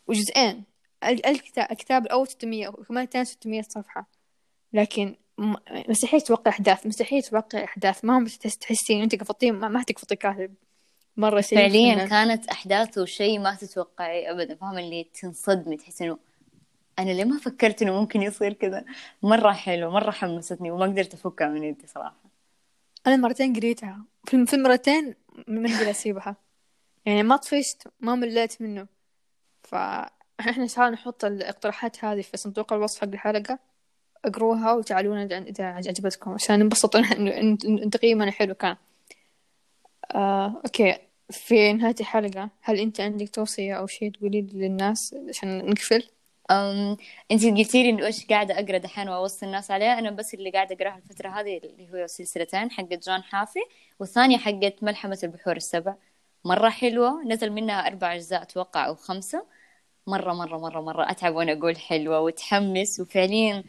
وجزئين. 0.08 0.63
ال- 1.03 1.25
الكتاب 1.25 1.71
الكتاب 1.71 2.06
الأول 2.06 2.27
600 2.27 2.67
وكمان 2.67 3.03
الثاني 3.03 3.25
600 3.25 3.62
صفحة. 3.62 4.08
لكن 4.73 5.15
مستحيل 5.89 6.21
توقع 6.21 6.51
أحداث. 6.51 6.88
مستحيل 6.88 7.23
توقع 7.23 7.63
أحداث. 7.63 8.06
ما 8.06 8.17
هم 8.17 8.25
تحس 8.25 8.58
تحسين 8.58 9.01
أنت 9.01 9.15
قفطين 9.21 9.53
ما, 9.53 9.67
ما 9.67 9.84
تقفطي 9.84 10.15
كاتب. 10.15 10.53
مرة 11.17 11.41
فعليا. 11.41 12.06
كانت 12.08 12.47
أحداثه 12.47 13.06
شيء 13.06 13.39
ما 13.39 13.56
تتوقعي 13.56 14.32
ابدا. 14.32 14.56
فاهمه 14.56 14.79
اللي 14.79 15.03
تنصدمي 15.03 15.77
تحس 15.77 16.01
إنه 16.01 16.17
أنا 16.99 17.12
ليه 17.12 17.23
ما 17.23 17.38
فكرت 17.39 17.82
إنه 17.82 17.99
ممكن 17.99 18.21
يصير 18.21 18.53
كذا؟ 18.53 18.86
مرة 19.23 19.51
حلو 19.51 19.91
مرة 19.91 20.12
حمستني 20.12 20.71
وما 20.71 20.86
قدرت 20.86 21.13
أفكها 21.13 21.47
من 21.47 21.63
يدي 21.63 21.88
صراحة. 21.88 22.15
أنا 23.08 23.15
مرتين 23.15 23.53
قريتها. 23.56 24.06
في 24.25 24.45
في 24.45 24.53
المرتين 24.56 25.15
ما 25.47 25.75
أقدر 25.75 25.89
أسيبها 25.89 26.35
يعني 27.05 27.23
ما 27.23 27.35
طفشت 27.35 27.87
ما 27.99 28.15
مليت 28.15 28.61
منه. 28.61 28.87
شاء 30.67 30.85
الله 30.85 30.89
نحط 30.89 31.25
الاقتراحات 31.25 32.05
هذه 32.05 32.21
في 32.21 32.37
صندوق 32.37 32.73
الوصف 32.73 33.01
حق 33.01 33.07
الحلقة. 33.07 33.59
اقروها 34.25 34.73
وتعالونا 34.73 35.37
إذا 35.37 35.65
عجبتكم. 35.65 36.31
عشان 36.31 36.59
ننبسط 36.59 36.95
إن 36.95 37.89
تقييمنا 37.91 38.31
حلو 38.31 38.53
كان. 38.53 38.75
آه، 40.11 40.61
okay. 40.65 40.97
في 41.29 41.73
نهاية 41.73 41.95
الحلقة 41.99 42.49
هل 42.61 42.79
أنت 42.79 43.01
عندك 43.01 43.29
توصية 43.29 43.73
أو 43.73 43.87
شيء 43.87 44.11
تقولي 44.11 44.41
للناس 44.41 45.15
عشان 45.29 45.65
نقفل؟ 45.65 46.09
أم... 46.51 46.97
انت 47.32 47.45
قلتي 47.45 47.84
لي 47.84 47.89
إنه 47.89 48.06
إيش 48.06 48.25
قاعدة 48.27 48.60
أقرأ 48.60 48.77
دحين 48.77 49.10
وأوصي 49.10 49.45
الناس 49.45 49.71
عليها. 49.71 49.99
أنا 49.99 50.12
بس 50.12 50.34
اللي 50.34 50.49
قاعدة 50.49 50.75
أقرأها 50.75 50.97
الفترة 50.97 51.29
هذه 51.29 51.58
اللي 51.58 51.89
هو 51.93 52.08
سلسلتين 52.08 52.71
حقت 52.71 53.06
جون 53.10 53.23
حافي 53.23 53.60
والثانية 53.99 54.38
حقت 54.38 54.84
ملحمة 54.84 55.19
البحور 55.23 55.56
السبع. 55.56 55.95
مرة 56.45 56.69
حلوة 56.69 57.23
نزل 57.23 57.51
منها 57.51 57.88
أربع 57.88 58.15
أجزاء 58.15 58.41
أتوقع 58.41 58.88
أو 58.88 58.95
خمسة. 58.95 59.45
مرة 60.08 60.34
مرة 60.34 60.58
مرة 60.58 60.82
مرة 60.82 61.12
أتعب 61.12 61.36
وأنا 61.36 61.53
أقول 61.53 61.77
حلوة 61.77 62.19
وتحمس 62.21 62.99
وفعليا 62.99 63.63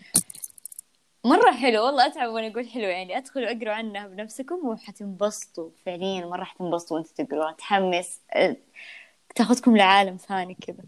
مرة 1.25 1.53
حلو 1.53 1.85
والله 1.87 2.07
أتعب 2.07 2.31
وأنا 2.31 2.47
أقول 2.47 2.69
حلو 2.69 2.85
يعني 2.85 3.17
أدخلوا 3.19 3.51
اقروا 3.51 3.75
عنها 3.75 4.07
بنفسكم 4.07 4.67
وحتنبسطوا. 4.69 5.71
فعليا 5.87 6.27
مرة 6.27 6.45
حتنبسطوا 6.45 6.97
وأنتوا 6.97 7.25
تقروها 7.25 7.53
تحمس 7.53 8.21
أه، 8.35 8.57
تاخذكم 9.35 9.77
لعالم 9.77 10.17
ثاني 10.17 10.55
كذا. 10.55 10.85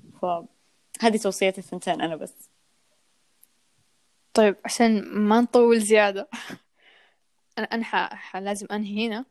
فهذه 1.00 1.16
توصيتي 1.16 1.60
الثنتين 1.60 2.00
أنا 2.00 2.16
بس. 2.16 2.50
طيب 4.34 4.56
عشان 4.64 5.08
ما 5.08 5.40
نطول 5.40 5.80
زيادة. 5.80 6.28
أنا 7.58 7.66
أنا 7.66 7.84
ح... 7.84 8.36
لازم 8.36 8.66
أنهي 8.72 9.08
هنا. 9.08 9.24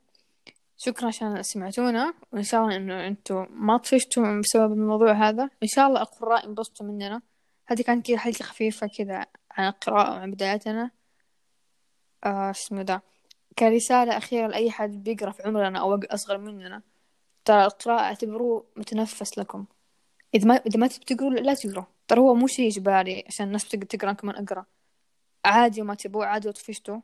شكرا 0.77 1.07
عشان 1.07 1.43
سمعتونا 1.43 2.13
وإن 2.31 2.43
شاء 2.43 2.63
الله 2.63 2.75
إنه 2.75 3.07
أنتوا 3.07 3.45
ما 3.49 3.77
طفشتوا 3.77 4.41
بسبب 4.41 4.73
الموضوع 4.73 5.11
هذا. 5.11 5.49
إن 5.63 5.67
شاء 5.67 5.87
الله 5.87 6.01
القراء 6.01 6.45
ينبسطوا 6.45 6.85
مننا. 6.85 7.21
هذه 7.67 7.81
كانت 7.81 8.07
كذا 8.07 8.17
حلقة 8.17 8.43
خفيفة 8.43 8.87
كذا 8.87 9.25
عن 9.51 9.67
القراءة 9.67 10.11
وعن 10.11 10.31
بداياتنا 10.31 10.91
آه 12.25 12.51
اسمه 12.51 12.81
ده 12.81 13.01
كرسالة 13.59 14.17
أخيرة 14.17 14.47
لأي 14.47 14.71
حد 14.71 15.03
بيقرأ 15.03 15.31
في 15.31 15.43
عمرنا 15.43 15.79
أو 15.79 15.95
أصغر 15.95 16.37
مننا. 16.37 16.81
ترى 17.45 17.65
القراءة 17.65 18.01
اعتبروه 18.01 18.65
متنفس 18.75 19.37
لكم. 19.37 19.65
إذا 20.35 20.47
ما 20.47 20.55
إذا 20.55 20.79
ما 20.79 20.87
تبي 20.87 21.05
تقروا 21.05 21.29
لا 21.29 21.53
تقروا 21.53 21.83
ترى 22.07 22.19
هو 22.19 22.33
مو 22.33 22.47
شيء 22.47 22.67
إجباري 22.67 23.23
عشان 23.27 23.47
الناس 23.47 23.69
تقرأ 23.69 24.13
كمان 24.13 24.35
أقرأ. 24.35 24.65
عادي 25.45 25.81
وما 25.81 25.95
تبوه 25.95 26.25
عادي 26.25 26.49
وطفشتوا 26.49 26.99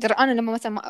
ترى 0.00 0.14
أنا 0.14 0.30
لما 0.32 0.52
مثلا 0.52 0.80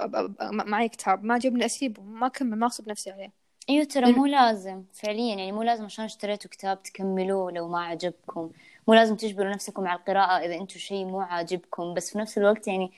معي 0.51 0.89
كتاب 0.89 1.25
ما 1.25 1.35
عجبني 1.35 1.65
أسيبه 1.65 2.03
ما 2.03 2.27
أكمل 2.27 2.59
ما 2.59 2.67
أغصب 2.67 2.89
نفسي 2.89 3.11
عليه. 3.11 3.33
أيوه 3.71 3.85
ترى 3.85 4.13
مو 4.13 4.27
لازم 4.27 4.85
فعليا. 4.93 5.29
يعني 5.29 5.53
مو 5.53 5.63
لازم 5.63 5.85
عشان 5.85 6.05
اشتريتوا 6.05 6.51
كتاب 6.51 6.83
تكملوه 6.83 7.53
لو 7.53 7.69
ما 7.69 7.85
عجبكم. 7.85 8.51
مو 8.89 8.95
لازم 8.95 9.17
تجبروا 9.17 9.51
نفسكم 9.51 9.87
على 9.87 9.99
القراءة 9.99 10.45
إذا 10.45 10.55
أنتم 10.55 10.79
شيء 10.79 11.05
مو 11.05 11.21
عاجبكم. 11.21 11.95
بس 11.95 12.13
في 12.13 12.19
نفس 12.19 12.39
الوقت 12.39 12.69
يعني 12.69 12.93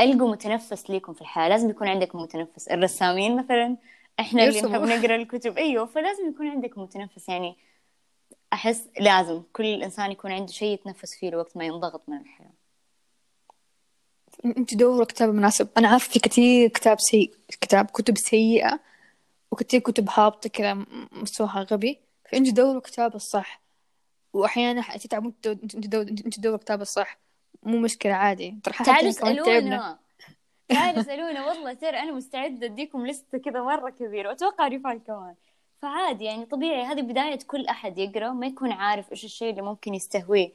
ألقوا 0.00 0.30
متنفس 0.30 0.90
ليكم 0.90 1.12
في 1.12 1.20
الحياة. 1.20 1.48
لازم 1.48 1.70
يكون 1.70 1.88
عندك 1.88 2.16
متنفس. 2.16 2.68
الرسامين 2.68 3.36
مثلا 3.36 3.76
إحنا 4.20 4.44
اللي 4.44 4.60
نحب 4.62 4.82
نقرأ 4.82 5.16
الكتب. 5.16 5.58
أيوه 5.58 5.86
فلازم 5.86 6.28
يكون 6.28 6.48
عندك 6.48 6.78
متنفس. 6.78 7.28
يعني 7.28 7.56
أحس 8.52 8.88
لازم 9.00 9.42
كل 9.52 9.82
إنسان 9.82 10.12
يكون 10.12 10.32
عنده 10.32 10.52
شيء 10.52 10.74
يتنفس 10.74 11.14
فيه 11.14 11.30
لوقت 11.30 11.56
ما 11.56 11.64
ينضغط 11.64 12.08
من 12.08 12.16
الحياة. 12.16 12.52
أنت 14.44 14.74
دوروا 14.74 15.04
كتاب 15.04 15.28
مناسب. 15.34 15.68
أنا 15.78 15.88
عارفه 15.88 16.12
في 16.12 16.18
كثير 16.18 16.68
كتاب 16.68 17.00
سيء 17.00 17.34
كتاب 17.60 17.86
كتب 17.86 18.18
سيئة 18.18 18.80
وكثير 19.50 19.80
كتب 19.80 20.08
هابطة 20.10 20.48
كذا 20.48 20.86
مستواها 21.12 21.66
غبي. 21.70 22.00
فأنت 22.30 22.50
دوروا 22.50 22.80
كتاب 22.80 23.14
الصح. 23.14 23.60
وأحيانا 24.32 24.96
تتعبوا 24.96 25.30
أنت 25.46 25.86
دور 25.86 26.04
دور 26.38 26.56
كتاب 26.56 26.80
الصح. 26.80 27.18
مو 27.62 27.78
مشكلة 27.78 28.12
عادي. 28.12 28.60
ترى 28.64 28.74
تعالوا 28.74 29.10
اسألونا. 29.10 29.98
تعالوا 30.68 31.00
اسألونا. 31.04 31.46
والله 31.46 31.72
ترى 31.72 31.98
أنا 31.98 32.12
مستعدة 32.12 32.66
أديكم 32.66 33.06
لستة 33.06 33.38
كذا 33.38 33.62
مرة 33.62 33.90
كبيرة. 33.90 34.28
وأتوقع 34.28 34.68
رفال 34.68 35.00
كمان. 35.06 35.34
فعادي 35.82 36.24
يعني 36.24 36.44
طبيعي 36.44 36.82
هذه 36.82 37.00
بداية 37.00 37.38
كل 37.46 37.66
أحد 37.66 37.98
يقرأ 37.98 38.32
ما 38.32 38.46
يكون 38.46 38.72
عارف 38.72 39.12
إيش 39.12 39.24
الشيء 39.24 39.50
اللي 39.50 39.62
ممكن 39.62 39.94
يستهويه. 39.94 40.52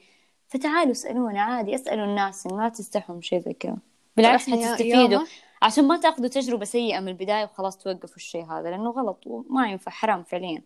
فتعالوا 0.48 0.92
اسألونا 0.92 1.42
عادي 1.42 1.74
اسألوا 1.74 2.04
الناس 2.04 2.46
ما 2.46 2.68
تستحوا 2.68 3.14
من 3.14 3.22
شيء 3.22 3.40
زي 3.40 3.52
كذا. 3.52 3.76
بالعكس 4.16 4.50
حتستفيدوا. 4.50 5.24
عشان 5.62 5.84
ما 5.84 5.96
تأخذوا 5.96 6.28
تجربة 6.28 6.64
سيئة 6.64 7.00
من 7.00 7.08
البداية 7.08 7.44
وخلاص 7.44 7.78
توقفوا 7.78 8.16
الشيء 8.16 8.44
هذا 8.44 8.70
لأنه 8.70 8.90
غلط 8.90 9.26
وما 9.26 9.70
ينفع 9.70 9.90
حرام 9.90 10.22
فعليا. 10.22 10.62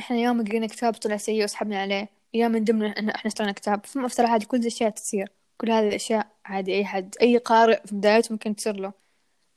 إحنا 0.00 0.16
يوم 0.16 0.44
قرينا 0.44 0.66
كتاب 0.66 0.94
طلع 0.94 1.16
سيء 1.16 1.44
وسحبنا 1.44 1.82
عليه 1.82 2.08
يوم 2.34 2.52
من 2.52 2.64
ضمن 2.64 2.84
إن 2.84 3.08
إحنا 3.08 3.28
اشترينا 3.28 3.52
كتاب 3.52 3.86
ثم 3.86 4.04
افترى 4.04 4.26
عادي 4.26 4.46
كل 4.46 4.56
الأشياء 4.56 4.90
تصير 4.90 5.32
كل 5.58 5.70
هذه 5.70 5.88
الأشياء 5.88 6.26
عادي 6.44 6.74
أي 6.74 6.84
حد 6.84 7.14
أي 7.22 7.38
قارئ 7.38 7.86
في 7.86 7.94
بدايته 7.94 8.32
ممكن 8.32 8.56
تصير 8.56 8.76
له. 8.76 8.92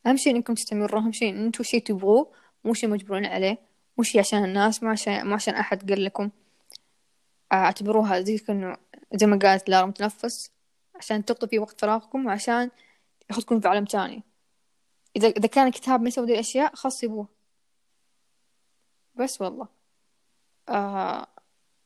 أهم 0.05 0.17
شيء 0.17 0.35
إنكم 0.35 0.53
تستمروا 0.53 1.01
أهم 1.01 1.11
شيء 1.11 1.29
إن 1.29 1.45
أنتم 1.45 1.63
شيء 1.63 1.81
تبغوه 1.81 2.31
مو 2.63 2.73
شيء 2.73 2.89
مجبورين 2.89 3.25
عليه. 3.25 3.66
مو 3.97 4.03
شيء 4.03 4.21
عشان 4.21 4.43
الناس 4.43 4.83
مو 4.83 4.89
عشان 4.89 5.27
مو 5.27 5.35
عشان 5.35 5.55
أحد 5.55 5.91
قال 5.91 6.05
لكم. 6.05 6.29
أعتبروها 7.53 8.21
زي 8.21 8.39
إنه 8.49 8.77
زي 9.13 9.25
ما 9.27 9.39
قالت 9.39 9.69
لارا 9.69 9.85
متنفس 9.85 10.51
عشان 10.95 11.25
تقضوا 11.25 11.49
فيه 11.49 11.59
وقت 11.59 11.81
فراغكم 11.81 12.25
وعشان 12.25 12.71
ياخذكم 13.29 13.59
في 13.59 13.67
عالم 13.67 13.85
تاني. 13.85 14.23
إذا 15.15 15.27
إذا 15.27 15.47
كان 15.47 15.71
كتاب 15.71 16.01
ما 16.01 16.07
يسوي 16.07 16.33
الأشياء 16.33 16.75
خلاص 16.75 16.99
سيبوه 16.99 17.27
بس 19.15 19.41
والله. 19.41 19.67
آه 20.69 21.27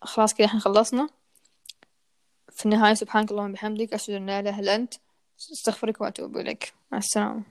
خلاص 0.01 0.33
كذا 0.33 0.47
إحنا 0.47 0.59
خلصنا. 0.59 1.09
في 2.49 2.65
النهاية 2.65 2.93
سبحانك 2.93 3.31
اللهم 3.31 3.49
وبحمدك 3.49 3.93
أشهد 3.93 4.15
أن 4.15 4.25
لا 4.25 4.39
إله 4.39 4.59
إلا 4.59 4.75
أنت 4.75 4.93
أستغفرك 5.51 6.01
وأتوب 6.01 6.37
إليك. 6.37 6.73
مع 6.91 6.97
السلامة. 6.97 7.43